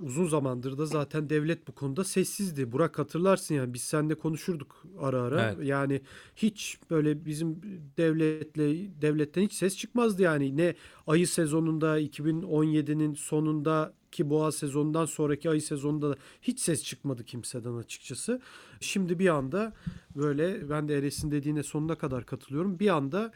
[0.00, 2.72] Uzun zamandır da zaten devlet bu konuda sessizdi.
[2.72, 5.42] Burak hatırlarsın yani biz seninle konuşurduk ara ara.
[5.42, 5.66] Evet.
[5.66, 6.00] Yani
[6.36, 7.60] hiç böyle bizim
[7.96, 10.56] devletle devletten hiç ses çıkmazdı yani.
[10.56, 10.74] Ne
[11.06, 17.74] ayı sezonunda 2017'nin sonunda ki boğa sezonundan sonraki ayı sezonunda da hiç ses çıkmadı kimseden
[17.74, 18.40] açıkçası.
[18.80, 19.72] Şimdi bir anda
[20.16, 22.78] böyle ben de Eres'in dediğine sonuna kadar katılıyorum.
[22.78, 23.32] Bir anda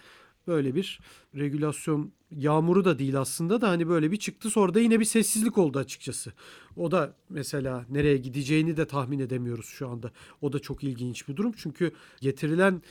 [0.46, 1.00] böyle bir
[1.36, 5.58] regülasyon yağmuru da değil aslında da hani böyle bir çıktı sonra da yine bir sessizlik
[5.58, 6.32] oldu açıkçası.
[6.76, 10.10] O da mesela nereye gideceğini de tahmin edemiyoruz şu anda.
[10.42, 12.82] O da çok ilginç bir durum çünkü getirilen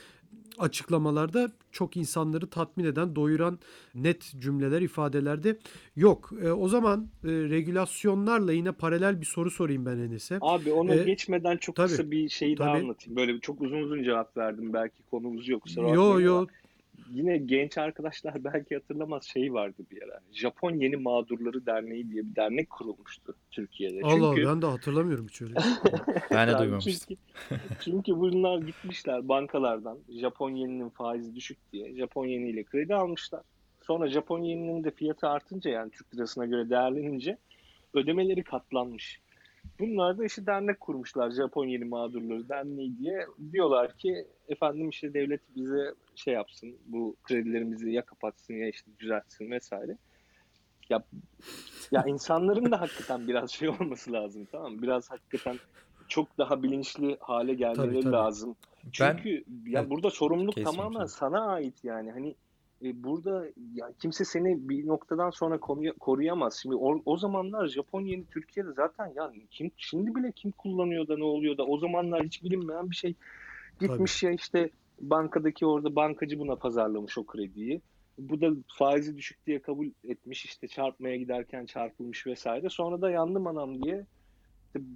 [0.58, 3.58] açıklamalarda çok insanları tatmin eden, doyuran
[3.94, 5.58] net cümleler, ifadelerde
[5.96, 6.30] yok.
[6.42, 10.38] E, o zaman e, regülasyonlarla yine paralel bir soru sorayım ben Enes'e.
[10.40, 12.82] Abi onu Ee, geçmeden çok tabii, kısa bir şeyi daha tabii.
[12.82, 13.16] anlatayım.
[13.16, 14.72] Böyle çok uzun uzun cevap verdim.
[14.72, 15.62] Belki konumuz yok.
[15.76, 16.46] Yo yo
[17.10, 20.20] Yine genç arkadaşlar belki hatırlamaz şey vardı bir ara.
[20.32, 24.00] Japon Yeni Mağdurları Derneği diye bir dernek kurulmuştu Türkiye'de.
[24.02, 25.54] Allah Çünkü ben de hatırlamıyorum hiç öyle.
[26.30, 27.16] Ben de duymamıştım.
[27.48, 33.42] Çünkü, çünkü bunlar gitmişler bankalardan Japon yeninin faizi düşük diye Japon yeniyle kredi almışlar.
[33.82, 37.38] Sonra Japon yeninin de fiyatı artınca yani Türk lirasına göre değerlenince
[37.94, 39.20] ödemeleri katlanmış.
[39.82, 43.26] Bunlar da işte dernek kurmuşlar Japon Yeni Mağdurları Derneği diye.
[43.52, 49.50] Diyorlar ki efendim işte devlet bize şey yapsın bu kredilerimizi ya kapatsın ya işte düzeltsin
[49.50, 49.96] vesaire.
[50.90, 51.02] Ya
[51.90, 54.82] ya insanların da hakikaten biraz şey olması lazım tamam mı?
[54.82, 55.58] Biraz hakikaten
[56.08, 58.12] çok daha bilinçli hale gelmeleri Tabii, tabii.
[58.12, 58.56] lazım.
[59.00, 62.10] Ben Çünkü ya Evet, burada sorumluluk tamamen sana ait yani.
[62.12, 62.34] Hani
[62.84, 66.58] e, burada ya kimse seni bir noktadan sonra konuya- koruyamaz.
[66.62, 71.16] Şimdi o, o zamanlar Japon yeni Türkiye'de zaten yani kim şimdi bile kim kullanıyor da
[71.16, 73.14] ne oluyor da o zamanlar hiç bilinmeyen bir şey
[73.80, 74.70] gitmiş ya işte
[75.00, 77.80] bankadaki orada bankacı buna pazarlamış o krediyi.
[78.18, 82.68] Bu da faizi düşük diye kabul etmiş işte çarpmaya giderken çarpılmış vesaire.
[82.68, 84.06] Sonra da yandım anam diye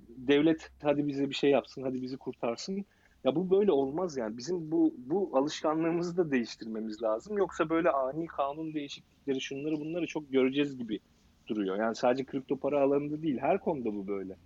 [0.08, 2.84] devlet hadi bize bir şey yapsın, hadi bizi kurtarsın.
[3.26, 4.36] Ya bu böyle olmaz yani.
[4.36, 7.38] Bizim bu bu alışkanlığımızı da değiştirmemiz lazım.
[7.38, 11.00] Yoksa böyle ani kanun değişiklikleri şunları bunları çok göreceğiz gibi
[11.48, 11.76] duruyor.
[11.76, 14.36] Yani sadece kripto para alanında değil, her konuda bu böyle.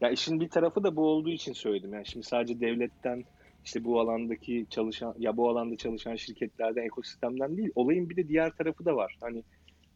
[0.00, 1.92] Ya işin bir tarafı da bu olduğu için söyledim.
[1.94, 3.24] Yani şimdi sadece devletten
[3.64, 7.70] işte bu alandaki çalışan ya bu alanda çalışan şirketlerden, ekosistemden değil.
[7.74, 9.16] Olayın bir de diğer tarafı da var.
[9.20, 9.42] Hani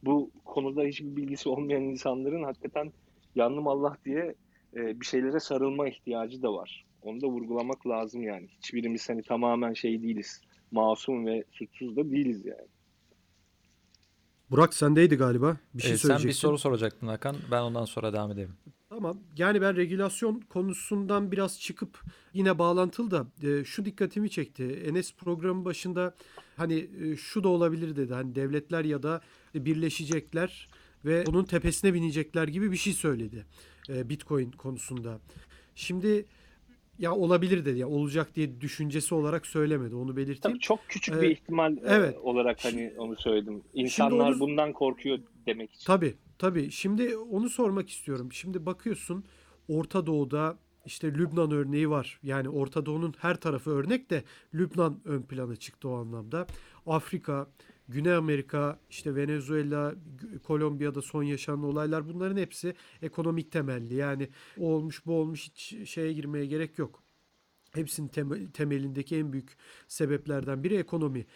[0.02, 2.92] bu konuda hiçbir bilgisi olmayan insanların hakikaten
[3.34, 4.34] yandım Allah diye
[4.76, 6.89] e, bir şeylere sarılma ihtiyacı da var.
[7.02, 8.48] Onu da vurgulamak lazım yani.
[8.58, 10.40] Hiçbirimiz hani tamamen şey değiliz.
[10.70, 12.68] Masum ve suçsuz da değiliz yani.
[14.50, 15.56] Burak sendeydi galiba.
[15.74, 16.28] Bir şey Ee, sen söyleyeceksin.
[16.28, 17.36] bir soru soracaktın Hakan.
[17.50, 18.52] Ben ondan sonra devam ederim.
[18.88, 19.18] Tamam.
[19.36, 22.00] Yani ben regülasyon konusundan biraz çıkıp
[22.34, 24.82] yine bağlantılı da e, şu dikkatimi çekti.
[24.86, 26.14] Enes programın başında
[26.56, 28.14] hani e, şu da olabilir dedi.
[28.14, 29.20] Hani devletler ya da
[29.54, 30.68] birleşecekler
[31.04, 33.46] ve bunun tepesine binecekler gibi bir şey söyledi.
[33.88, 35.18] e, Bitcoin konusunda.
[35.74, 36.24] Şimdi
[37.00, 39.94] ya olabilir dedi ya olacak diye düşüncesi olarak söylemedi.
[39.94, 40.40] Onu belirteyim.
[40.40, 41.22] Tabii çok küçük Evet.
[41.24, 42.18] bir ihtimal e, Evet.
[42.18, 43.62] olarak hani onu söyledim.
[43.74, 45.86] İnsanlar onu- bundan korkuyor demek için.
[45.86, 46.70] Tabii tabii.
[46.70, 48.32] Şimdi onu sormak istiyorum.
[48.32, 49.24] Şimdi bakıyorsun
[49.68, 52.20] Orta Doğu'da işte Lübnan örneği var.
[52.22, 54.24] Yani Orta Doğu'nun her tarafı örnek de
[54.54, 56.46] Lübnan ön plana çıktı o anlamda.
[56.86, 57.46] Afrika,
[57.90, 59.94] Güney Amerika, işte Venezuela,
[60.42, 63.94] Kolombiya'da son yaşanan olaylar bunların hepsi ekonomik temelli.
[63.94, 64.28] Yani
[64.58, 67.02] o olmuş bu olmuş hiç şeye girmeye gerek yok.
[67.74, 69.56] Hepsinin tem- temelindeki en büyük
[69.88, 71.26] sebeplerden biri ekonomi.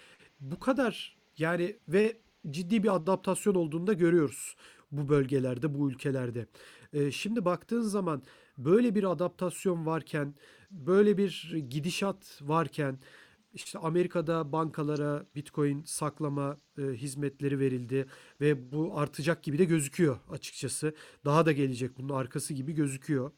[0.41, 2.17] Bu kadar yani ve
[2.51, 4.57] ciddi bir adaptasyon olduğunu da görüyoruz
[4.93, 6.47] bu bölgelerde, bu ülkelerde.
[6.93, 8.23] Ee, şimdi baktığın zaman
[8.59, 10.35] böyle bir adaptasyon varken,
[10.71, 12.99] böyle bir gidişat varken
[13.55, 18.07] işte Amerika'da bankalara Bitcoin saklama e, hizmetleri verildi
[18.41, 20.95] ve bu artacak gibi de gözüküyor açıkçası.
[21.25, 23.31] Daha da gelecek bunun arkası gibi gözüküyor.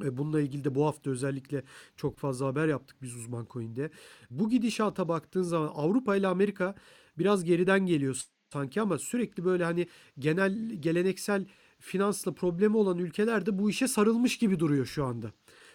[0.00, 1.62] Bununla ilgili de bu hafta özellikle
[1.96, 3.90] çok fazla haber yaptık biz uzman coin'de.
[4.30, 6.74] Bu gidişata baktığın zaman Avrupa ile Amerika
[7.18, 8.22] biraz geriden geliyor
[8.52, 9.86] sanki ama sürekli böyle hani
[10.18, 11.46] genel geleneksel
[11.80, 15.32] finansla problemi olan ülkeler de bu işe sarılmış gibi duruyor şu anda.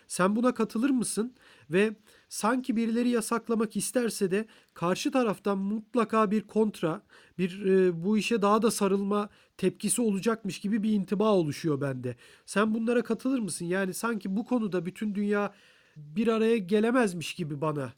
[0.08, 1.36] Sen buna katılır mısın?
[1.70, 1.96] Ve
[2.34, 7.02] sanki birileri yasaklamak isterse de karşı taraftan mutlaka bir kontra,
[7.38, 12.16] bir e, bu işe daha da sarılma tepkisi olacakmış gibi bir intiba oluşuyor bende.
[12.46, 13.66] Sen bunlara katılır mısın?
[13.66, 15.54] Yani sanki bu konuda bütün dünya
[15.98, 17.94] bir araya gelemezmiş gibi bana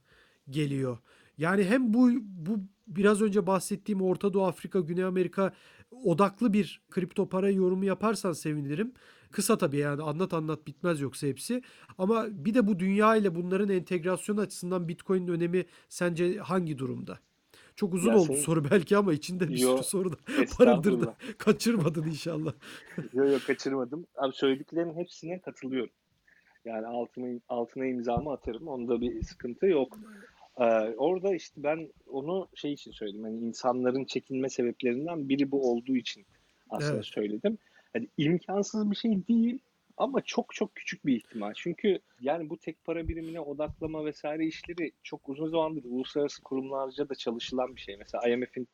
[0.49, 0.97] geliyor.
[1.37, 5.53] Yani hem bu bu biraz önce bahsettiğim Orta Doğu, Afrika, Güney Amerika
[6.03, 8.93] odaklı bir kripto para yorumu yaparsan sevinirim.
[9.31, 11.61] Kısa tabii yani anlat anlat bitmez yoksa hepsi.
[11.97, 17.19] Ama bir de bu dünya ile bunların entegrasyonu açısından Bitcoin'in önemi sence hangi durumda?
[17.75, 20.15] Çok uzun Ya oldu senin- soru belki ama içinde bir Yo, sürü soru da
[20.59, 21.13] barındırdı.
[21.37, 22.53] Kaçırmadın inşallah.
[23.13, 24.05] Yok yok kaçırmadım.
[24.15, 25.93] Abi söylediklerin hepsine katılıyorum.
[26.65, 28.67] Yani altına, altına imzamı atarım.
[28.67, 29.97] Onda bir sıkıntı yok.
[30.59, 30.63] Ee,
[30.97, 33.23] orada işte ben onu şey için söyledim.
[33.23, 36.25] Hani insanların çekinme sebeplerinden biri bu olduğu için
[36.69, 37.05] aslında Evet.
[37.05, 37.57] söyledim.
[37.93, 39.59] Hani imkansız bir şey değil
[39.97, 41.53] ama çok çok küçük bir ihtimal.
[41.55, 47.15] Çünkü yani bu tek para birimine odaklama vesaire işleri çok uzun zamandır uluslararası kurumlarca da
[47.15, 47.97] çalışılan bir şey.
[47.97, 48.67] Mesela IMF'in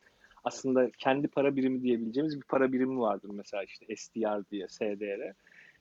[0.43, 5.33] aslında kendi para birimi diyebileceğimiz bir para birimi vardır mesela işte SDR diye, SDR.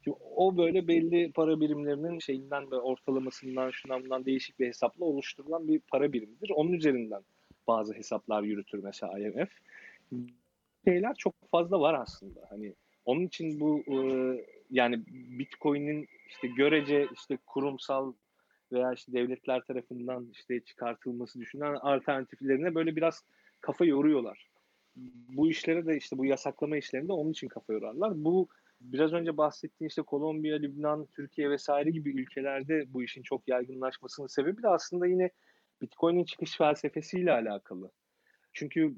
[0.04, 5.68] Şimdi o böyle belli para birimlerinin şeyinden ve ortalamasından şundan bundan değişik bir hesapla oluşturulan
[5.68, 6.50] bir para birimidir.
[6.50, 7.22] Onun üzerinden
[7.66, 9.50] bazı hesaplar yürütür mesela IMF.
[10.84, 12.40] Şeyler çok fazla var aslında.
[12.50, 12.74] Hani
[13.04, 13.96] onun için bu e,
[14.70, 15.02] yani
[15.38, 18.12] Bitcoin'in işte görece işte kurumsal
[18.72, 23.24] veya işte devletler tarafından işte çıkartılması düşünülen alternatiflerine böyle biraz
[23.60, 24.46] kafa yoruyorlar.
[25.28, 28.24] Bu işlere de işte bu yasaklama işlerinde onun için kafa yorarlar.
[28.24, 28.48] Bu
[28.80, 34.62] biraz önce bahsettiğim işte Kolombiya, Lübnan, Türkiye vesaire gibi ülkelerde bu işin çok yaygınlaşmasının sebebi
[34.62, 35.30] de aslında yine
[35.82, 37.90] Bitcoin'in çıkış felsefesiyle alakalı.
[38.52, 38.94] Çünkü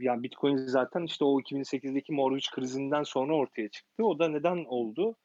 [0.00, 4.04] yani Bitcoin zaten işte o 2008'deki mortgage krizinden sonra ortaya çıktı.
[4.04, 5.16] O da neden oldu?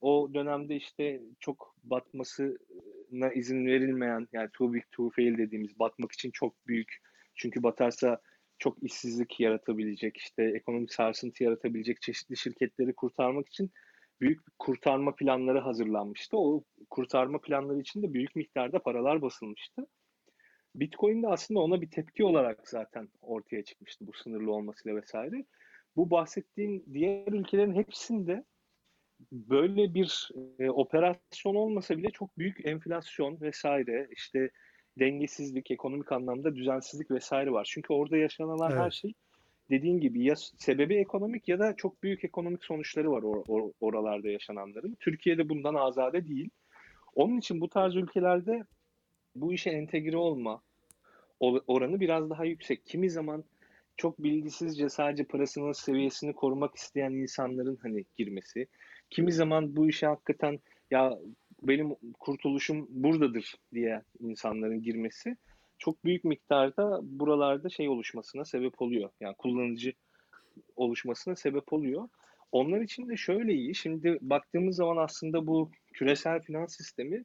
[0.00, 6.30] O dönemde işte çok batmasına izin verilmeyen yani too big to fail dediğimiz batmak için
[6.30, 6.96] çok büyük
[7.34, 8.20] çünkü batarsa
[8.58, 13.70] çok işsizlik yaratabilecek işte ekonomik sarsıntı yaratabilecek çeşitli şirketleri kurtarmak için
[14.20, 16.36] büyük kurtarma planları hazırlanmıştı.
[16.38, 19.86] O kurtarma planları için de büyük miktarda paralar basılmıştı.
[20.74, 25.44] Bitcoin de aslında ona bir tepki olarak zaten ortaya çıkmıştı bu sınırlı olmasıyla vesaire.
[25.96, 28.44] Bu bahsettiğim diğer ülkelerin hepsinde
[29.32, 34.50] böyle bir e, operasyon olmasa bile çok büyük enflasyon vesaire işte
[34.98, 37.68] dengesizlik, ekonomik anlamda düzensizlik vesaire var.
[37.72, 38.80] Çünkü orada yaşanılan Evet.
[38.80, 39.12] her şey
[39.70, 44.28] dediğin gibi ya sebebi ekonomik ya da çok büyük ekonomik sonuçları var or- or- oralarda
[44.28, 44.96] yaşananların.
[45.00, 46.50] Türkiye'de bundan azade değil.
[47.14, 48.64] Onun için bu tarz ülkelerde
[49.34, 50.62] bu işe entegre olma
[51.40, 52.86] oranı biraz daha yüksek.
[52.86, 53.44] Kimi zaman
[53.96, 58.66] çok bilgisizce sadece parasının seviyesini korumak isteyen insanların hani girmesi.
[59.10, 60.58] Kimi zaman bu işe hakikaten
[60.90, 61.18] ya
[61.62, 65.36] benim kurtuluşum buradadır diye insanların girmesi
[65.78, 69.10] çok büyük miktarda buralarda şey oluşmasına sebep oluyor.
[69.20, 69.92] Yani kullanıcı
[70.76, 72.08] oluşmasına sebep oluyor.
[72.52, 73.74] Onlar için de şöyle iyi.
[73.74, 77.24] Şimdi baktığımız zaman aslında bu küresel finans sistemi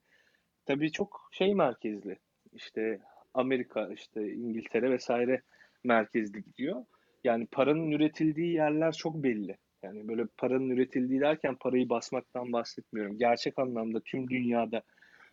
[0.65, 2.17] tabii çok şey merkezli.
[2.53, 2.99] İşte
[3.33, 5.41] Amerika, işte İngiltere vesaire
[5.83, 6.85] merkezli gidiyor.
[7.23, 9.57] Yani paranın üretildiği yerler çok belli.
[9.83, 13.17] Yani böyle paranın üretildiği derken parayı basmaktan bahsetmiyorum.
[13.17, 14.83] Gerçek anlamda tüm dünyada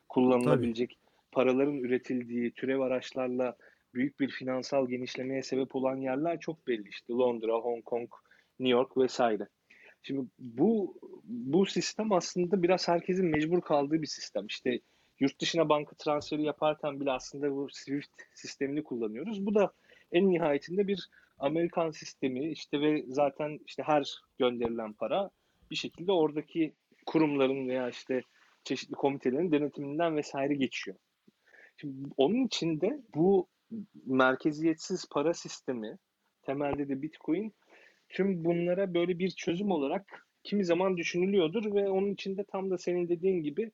[0.08, 0.98] kullanılabilecek
[1.32, 3.56] paraların üretildiği türev araçlarla
[3.94, 6.88] büyük bir finansal genişlemeye sebep olan yerler çok belli.
[6.88, 8.08] İşte Londra, Hong Kong,
[8.60, 9.48] New York vesaire.
[10.02, 14.46] Şimdi bu bu sistem aslında biraz herkesin mecbur kaldığı bir sistem.
[14.46, 14.80] İşte
[15.20, 19.46] yurt dışına banka transferi yaparken bile aslında bu SWIFT sistemini kullanıyoruz.
[19.46, 19.72] Bu da
[20.12, 21.08] en nihayetinde bir
[21.40, 25.30] Amerikan sistemi işte ve zaten işte her gönderilen para
[25.70, 26.74] bir şekilde oradaki
[27.06, 28.22] kurumların veya işte
[28.64, 30.96] çeşitli komitelerin denetiminden vesaire geçiyor.
[31.76, 33.48] Şimdi onun için de bu
[34.06, 35.98] merkeziyetsiz para sistemi
[36.42, 37.54] temelde de Bitcoin
[38.08, 42.78] tüm bunlara böyle bir çözüm olarak kimi zaman düşünülüyordur ve onun için de tam da
[42.78, 43.70] senin dediğin gibi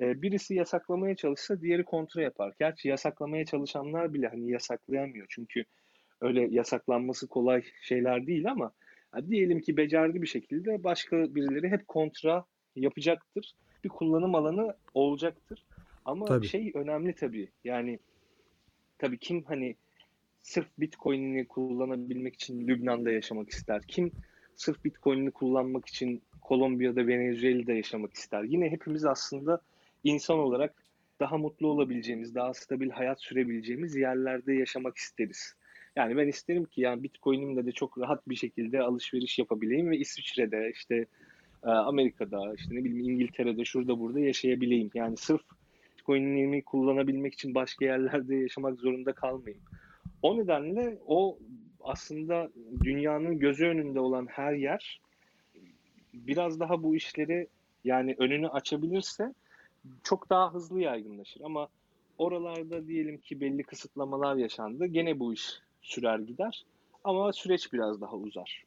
[0.00, 2.52] e, birisi yasaklamaya çalışsa diğeri kontra yapar.
[2.58, 5.26] Gerçi yasaklamaya çalışanlar bile hani yasaklayamıyor.
[5.28, 5.64] Çünkü
[6.22, 8.72] öyle yasaklanması kolay şeyler değil ama
[9.14, 12.44] ya diyelim ki becerdi bir şekilde başka birileri hep kontra
[12.76, 13.52] yapacaktır.
[13.84, 15.64] Bir kullanım alanı olacaktır.
[16.04, 16.46] Ama Tabii.
[16.46, 17.48] şey önemli tabii.
[17.64, 17.98] Yani
[18.98, 19.76] tabii kim hani
[20.42, 23.82] sırf Bitcoin'ini kullanabilmek için Lübnan'da yaşamak ister?
[23.88, 24.12] Kim
[24.54, 28.42] sırf Bitcoin'ini kullanmak için Kolombiya'da, Venezuela'da yaşamak ister?
[28.42, 29.60] Yine hepimiz aslında
[30.04, 30.82] insan olarak
[31.20, 35.54] daha mutlu olabileceğimiz, daha stabil hayat sürebileceğimiz yerlerde yaşamak isteriz.
[35.96, 40.70] Yani ben isterim ki yani Bitcoin'imle de çok rahat bir şekilde alışveriş yapabileyim ve İsviçre'de
[40.74, 41.06] işte
[41.64, 44.90] e, Amerika'da işte ne bileyim İngiltere'de şurada burada yaşayabileyim.
[44.94, 45.42] Yani sırf
[45.92, 49.62] Bitcoin'imi kullanabilmek için başka yerlerde yaşamak zorunda kalmayayım.
[50.22, 51.38] O nedenle o
[51.80, 52.50] aslında
[52.82, 55.00] dünyanın gözü önünde olan her yer
[56.14, 57.48] biraz daha bu işleri
[57.84, 59.34] yani önünü açabilirse
[60.02, 61.40] çok daha hızlı yaygınlaşır.
[61.40, 61.68] Ama
[62.18, 64.86] oralarda diyelim ki belli kısıtlamalar yaşandı.
[64.86, 66.64] Gene bu iş sürer gider.
[67.04, 68.64] Ama süreç biraz daha uzar.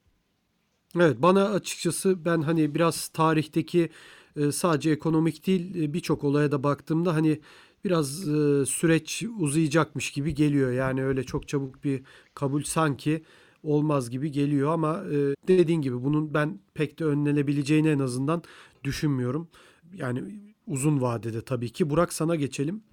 [0.95, 3.89] Evet bana açıkçası ben hani biraz tarihteki
[4.35, 7.39] e, sadece ekonomik değil e, birçok olaya da baktığımda hani
[7.85, 10.71] biraz e, süreç uzayacakmış gibi geliyor.
[10.71, 12.03] Yani öyle çok çabuk bir
[12.33, 13.23] kabul sanki
[13.63, 15.03] olmaz gibi geliyor ama
[15.47, 18.43] dediğin gibi bunun ben pek de önlenebileceğini en azından
[18.83, 19.47] düşünmüyorum.
[19.93, 20.23] Yani
[20.67, 21.89] uzun vadede tabii ki.
[21.89, 22.83] Burak sana geçelim.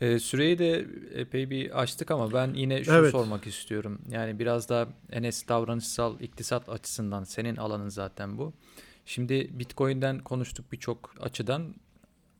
[0.00, 3.10] E, süreyi de epey bir açtık ama ben yine şunu evet.
[3.10, 3.98] sormak istiyorum.
[4.10, 8.52] Yani biraz da Enes davranışsal iktisat açısından senin alanın zaten bu.
[9.04, 11.74] Şimdi Bitcoin'den konuştuk birçok açıdan.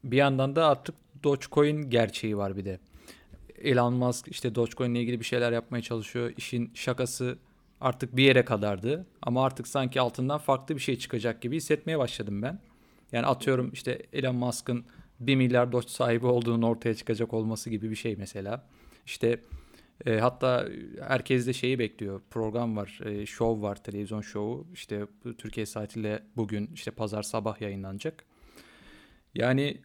[0.05, 0.95] Bir yandan da artık
[1.25, 2.81] Dogecoin gerçeği var bir de.
[3.59, 6.33] Elon Musk işte Dogecoin ile ilgili bir şeyler yapmaya çalışıyor.
[6.37, 7.39] İşin şakası
[7.81, 9.07] artık bir yere kadardı.
[9.23, 12.61] Ama artık sanki altından farklı bir şey çıkacak gibi hissetmeye başladım ben.
[13.13, 14.85] Yani atıyorum işte Elon Musk'ın
[15.21, 18.67] 1 milyar doç sahibi olduğunun ortaya çıkacak olması gibi bir şey mesela.
[19.07, 19.41] İşte
[20.07, 20.69] e, hatta
[21.09, 22.21] herkes de şeyi bekliyor.
[22.31, 24.67] Program var, e, show var, televizyon şovu.
[24.75, 25.07] İşte
[25.39, 28.25] Türkiye saatiyle bugün işte pazar sabah yayınlanacak.
[29.35, 29.81] Yani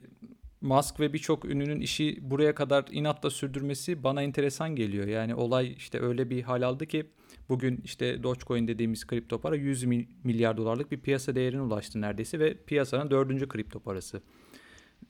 [0.61, 5.07] Musk ve birçok ünlünün işi buraya kadar inatla sürdürmesi bana enteresan geliyor.
[5.07, 7.05] Yani olay işte öyle bir hal aldı ki
[7.49, 9.83] bugün işte Dogecoin dediğimiz kripto para 100
[10.23, 14.21] milyar dolarlık bir piyasa değerine ulaştı neredeyse ve piyasanın dördüncü kripto parası.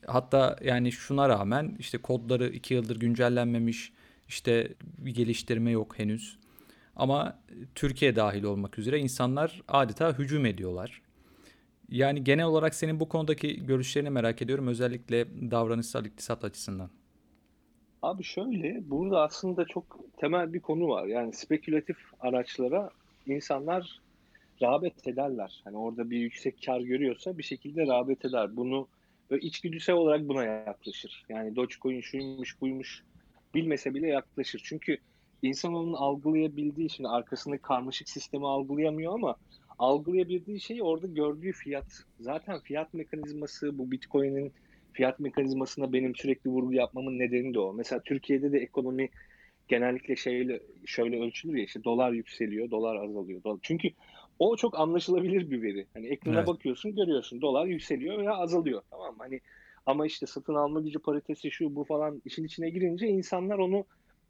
[0.07, 3.93] Hatta yani şuna rağmen işte kodları iki yıldır güncellenmemiş,
[4.27, 6.37] işte bir geliştirme yok henüz.
[6.95, 7.39] Ama
[7.75, 11.01] Türkiye dahil olmak üzere insanlar adeta hücum ediyorlar.
[11.89, 16.89] Yani genel olarak senin bu konudaki görüşlerini merak ediyorum özellikle davranışsal iktisat açısından.
[18.01, 21.05] Abi şöyle burada aslında çok temel bir konu var.
[21.05, 22.89] Yani spekülatif araçlara
[23.27, 24.01] insanlar
[24.61, 25.61] rağbet ederler.
[25.63, 28.55] Hani orada bir yüksek kar görüyorsa bir şekilde rağbet eder.
[28.55, 28.87] Bunu
[29.31, 31.23] böyle içgüdüsel olarak buna yaklaşır.
[31.29, 33.03] Yani Dogecoin şuymuş buymuş
[33.55, 34.61] bilmese bile yaklaşır.
[34.65, 34.97] Çünkü
[35.41, 39.35] insan onun algılayabildiği için arkasındaki karmaşık sistemi algılayamıyor ama
[39.79, 42.03] algılayabildiği şey orada gördüğü fiyat.
[42.19, 44.53] Zaten fiyat mekanizması bu Bitcoin'in
[44.93, 47.73] fiyat mekanizmasına benim sürekli vurgu yapmamın nedeni de o.
[47.73, 49.09] Mesela Türkiye'de de ekonomi
[49.67, 53.43] genellikle şeyle şöyle ölçülür ya işte dolar yükseliyor, dolar azalıyor.
[53.43, 53.59] Dolar.
[53.61, 53.89] Çünkü
[54.39, 55.87] o çok anlaşılabilir bir veri.
[55.93, 56.47] Hani ekrana evet.
[56.47, 58.81] bakıyorsun, görüyorsun dolar yükseliyor veya azalıyor.
[58.89, 59.17] Tamam mı?
[59.19, 59.41] Hani
[59.85, 63.85] ama işte satın alma gücü paritesi şu bu falan işin içine girince insanlar onu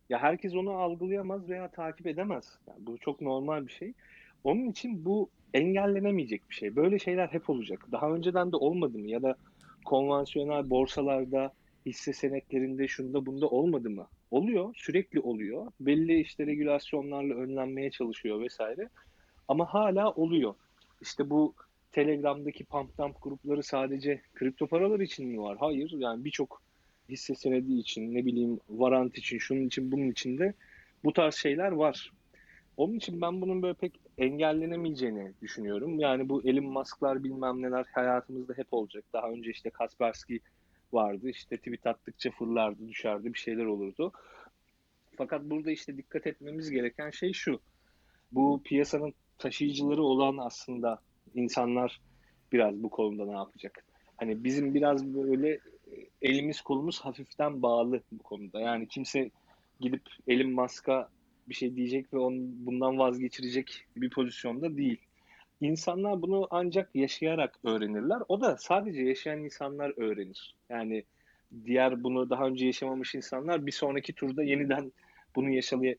[0.09, 2.59] ya herkes onu algılayamaz veya takip edemez.
[2.67, 3.93] Yani bu çok normal bir şey.
[4.43, 6.75] Onun için bu engellenemeyecek bir şey.
[6.75, 7.87] Böyle şeyler hep olacak.
[7.91, 9.09] Daha önceden de olmadı mı?
[9.09, 9.35] Ya da
[9.85, 11.53] konvansiyonel borsalarda,
[11.85, 14.07] hisse senetlerinde, şunda bunda olmadı mı?
[14.31, 15.71] Oluyor, sürekli oluyor.
[15.79, 18.89] Belli işte regülasyonlarla önlenmeye çalışıyor vesaire.
[19.47, 20.55] Ama hala oluyor.
[21.01, 21.53] İşte bu
[21.91, 25.57] Telegram'daki pump dump grupları sadece kripto paralar için mi var?
[25.59, 25.91] Hayır.
[25.91, 26.61] Yani birçok
[27.09, 30.53] hisse senedi için, ne bileyim varant için, şunun için, bunun için de
[31.03, 32.11] bu tarz şeyler var.
[32.77, 35.99] Onun için ben bunun böyle pek engellenemeyeceğini düşünüyorum.
[35.99, 39.03] Yani bu Elon Musk'lar bilmem neler hayatımızda hep olacak.
[39.13, 40.39] Daha önce işte Kaspersky
[40.93, 41.29] vardı.
[41.29, 44.11] İşte tweet attıkça fırlardı, düşerdi, bir şeyler olurdu.
[45.17, 47.59] Fakat burada işte dikkat etmemiz gereken şey şu.
[48.31, 50.99] Bu piyasanın taşıyıcıları olan aslında
[51.35, 52.01] insanlar
[52.51, 53.85] biraz bu konuda ne yapacak?
[54.17, 55.59] Hani bizim biraz böyle
[56.21, 58.59] elimiz kolumuz hafiften bağlı bu konuda.
[58.59, 59.31] Yani kimse
[59.79, 61.09] gidip Elon Musk'a
[61.49, 64.97] bir şey diyecek ve onu bundan vazgeçirecek bir pozisyonda değil.
[65.61, 68.21] İnsanlar bunu ancak yaşayarak öğrenirler.
[68.27, 70.55] O da sadece yaşayan insanlar öğrenir.
[70.69, 71.03] Yani
[71.65, 74.91] diğer bunu daha önce yaşamamış insanlar bir sonraki turda yeniden
[75.35, 75.49] bunu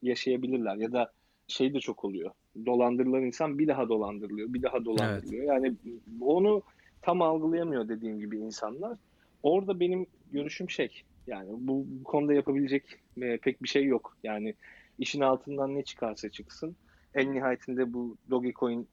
[0.01, 0.75] yaşayabilirler.
[0.75, 1.11] Ya da
[1.47, 2.31] şey de çok oluyor.
[2.65, 5.43] Dolandırılan insan bir daha dolandırılıyor, bir daha dolandırılıyor.
[5.43, 5.63] Evet.
[5.63, 5.75] Yani
[6.21, 6.61] onu
[7.01, 8.97] tam algılayamıyor dediğim gibi insanlar.
[9.43, 12.83] Orada benim görüşüm şey, yani bu, bu konuda yapabilecek
[13.21, 14.17] e, pek bir şey yok.
[14.23, 14.53] Yani
[14.99, 16.75] işin altından ne çıkarsa çıksın.
[17.15, 18.87] En nihayetinde bu Dogecoin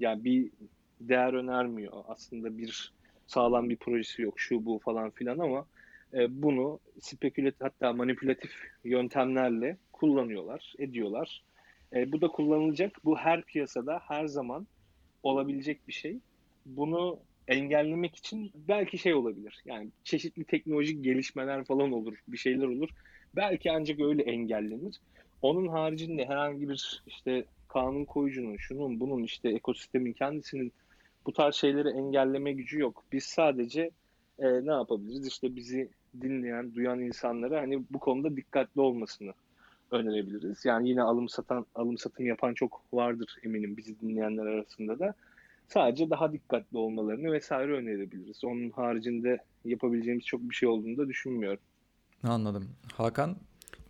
[0.00, 0.50] yani bir
[1.00, 1.92] değer önermiyor.
[2.08, 2.92] Aslında bir
[3.26, 5.66] sağlam bir projesi yok şu bu falan filan ama
[6.14, 8.50] e, bunu spekülatif hatta manipülatif
[8.84, 11.42] yöntemlerle kullanıyorlar, ediyorlar.
[11.94, 13.04] E, bu da kullanılacak.
[13.04, 14.66] Bu her piyasada her zaman
[15.22, 16.18] olabilecek bir şey.
[16.66, 17.18] Bunu
[17.48, 19.62] engellemek için belki şey olabilir.
[19.64, 22.88] Yani çeşitli teknolojik gelişmeler falan olur, bir şeyler olur.
[23.36, 25.00] Belki ancak öyle engellenir.
[25.42, 30.72] Onun haricinde herhangi bir işte kanun koyucunun, şunun bunun işte ekosistemin kendisinin
[31.26, 33.04] bu tarz şeyleri engelleme gücü yok.
[33.12, 33.90] Biz sadece
[34.38, 35.26] e, ne yapabiliriz?
[35.26, 35.88] İşte bizi
[36.20, 39.32] dinleyen, duyan insanlara hani bu konuda dikkatli olmasını
[39.92, 40.64] önerebiliriz.
[40.64, 45.14] Yani yine alım satan, alım satım yapan çok vardır eminim bizi dinleyenler arasında da.
[45.68, 48.44] Sadece daha dikkatli olmalarını vesaire önerebiliriz.
[48.44, 51.62] Onun haricinde yapabileceğimiz çok bir şey olduğunu da düşünmüyorum.
[52.22, 52.68] Anladım.
[52.94, 53.36] Hakan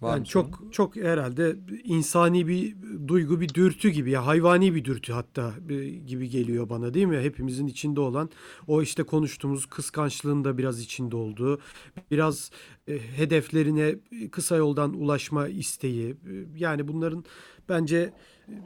[0.03, 2.77] var Yani çok çok herhalde insani bir
[3.09, 7.19] duygu, bir dürtü gibi ya hayvani bir dürtü hatta e, gibi geliyor bana değil mi?
[7.21, 8.31] Hepimizin içinde olan
[8.67, 11.61] o işte konuştuğumuz kıskançlığın da biraz içinde olduğu,
[12.11, 12.51] biraz
[12.89, 13.95] e, hedeflerine
[14.31, 16.11] kısa yoldan ulaşma isteği.
[16.11, 16.15] E,
[16.57, 17.25] Yani bunların
[17.69, 18.13] bence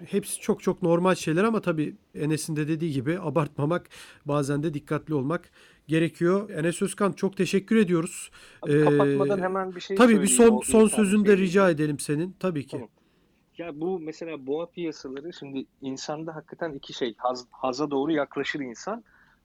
[0.06, 3.88] hepsi çok çok normal şeyler ama tabii Enes'in de dediği gibi abartmamak,
[4.24, 5.50] bazen de dikkatli olmak
[5.88, 6.50] gerekiyor.
[6.50, 8.30] Enes Özkan çok teşekkür ediyoruz.
[8.62, 11.46] Abi Ee, Kapatmadan hemen bir şey Tabii bir son son sözünü de şeyi.
[11.46, 12.36] rica edelim senin.
[12.40, 12.70] Tabii ki.
[12.70, 12.88] Tamam.
[13.58, 17.14] Ya bu mesela boğa piyasaları şimdi insanda hakikaten iki şey.
[17.18, 19.04] Haz, haza doğru yaklaşır insan.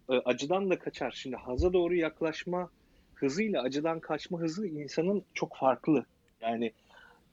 [0.10, 1.12] e, Acıdan da kaçar.
[1.12, 2.70] Şimdi haza doğru yaklaşma
[3.16, 6.06] hızıyla acıdan kaçma hızı insanın çok farklı.
[6.42, 6.72] Yani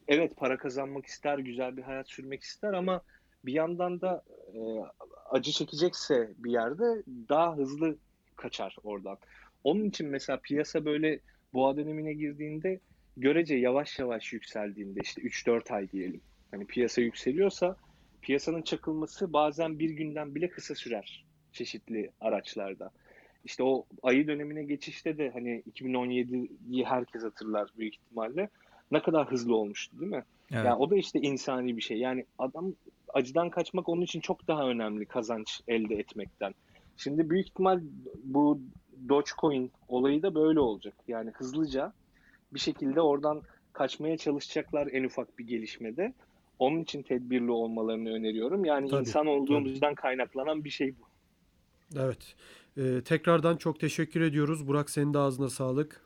[0.09, 3.01] evet para kazanmak ister, güzel bir hayat sürmek ister ama
[3.45, 4.23] bir yandan da
[4.55, 4.59] e,
[5.31, 7.97] acı çekecekse bir yerde daha hızlı
[8.39, 9.18] kaçar oradan.
[9.64, 11.20] Onun için mesela piyasa böyle
[11.55, 12.80] boğa dönemine girdiğinde
[13.16, 16.20] görece yavaş yavaş yükseldiğinde işte 3-4 ay diyelim.
[16.51, 17.76] Hani piyasa yükseliyorsa
[18.22, 22.91] piyasanın çakılması bazen bir günden bile kısa sürer çeşitli araçlarda.
[23.45, 28.49] İşte o ayı dönemine geçişte de hani 2017'yi herkes hatırlar büyük ihtimalle.
[28.91, 30.24] Ne kadar hızlı olmuştu değil mi?
[30.51, 30.64] Evet.
[30.64, 31.99] Yani o da işte insani bir şey.
[31.99, 32.74] Yani adam
[33.14, 36.55] acıdan kaçmak onun için çok daha önemli kazanç elde etmekten.
[36.99, 37.81] Şimdi büyük ihtimal
[38.25, 38.61] bu
[39.09, 40.95] Dogecoin olayı da böyle olacak.
[41.09, 41.93] Yani hızlıca
[42.55, 43.43] bir şekilde oradan
[43.73, 46.13] kaçmaya çalışacaklar en ufak bir gelişmede.
[46.59, 48.65] Onun için tedbirli olmalarını öneriyorum.
[48.65, 51.09] Yani Tabii, insan olduğumuzdan kaynaklanan bir şey bu.
[51.99, 52.35] Evet.
[52.77, 54.69] Ee, tekrardan çok teşekkür ediyoruz.
[54.69, 56.01] Burak senin de ağzına sağlık.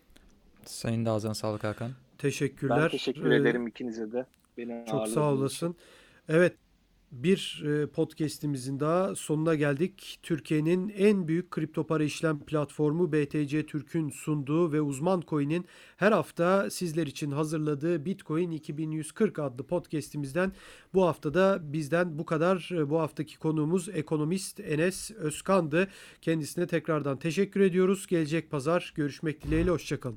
[0.64, 1.90] Senin de ağzına sağlık Hakan.
[2.18, 2.82] Teşekkürler.
[2.82, 4.26] Ben teşekkür Ee, ederim ikinize de.
[4.58, 5.76] Beni Çok sağ olasın.
[6.28, 6.54] Evet,
[7.12, 10.18] bir e, podcast'imizin daha sonuna geldik.
[10.22, 16.70] Türkiye'nin en büyük kripto para işlem platformu BTC Türk'ün sunduğu ve Uzman Coin'in her hafta
[16.70, 20.52] sizler için hazırladığı Bitcoin 2140 adlı podcast'imizden
[20.94, 22.70] bu haftada bizden bu kadar.
[22.72, 25.88] E, Bu haftaki konuğumuz ekonomist Enes Özkan'dı.
[26.20, 28.06] Kendisine tekrardan teşekkür ediyoruz.
[28.06, 29.70] Gelecek pazar görüşmek dileğiyle.
[29.70, 30.16] Hoşçakalın.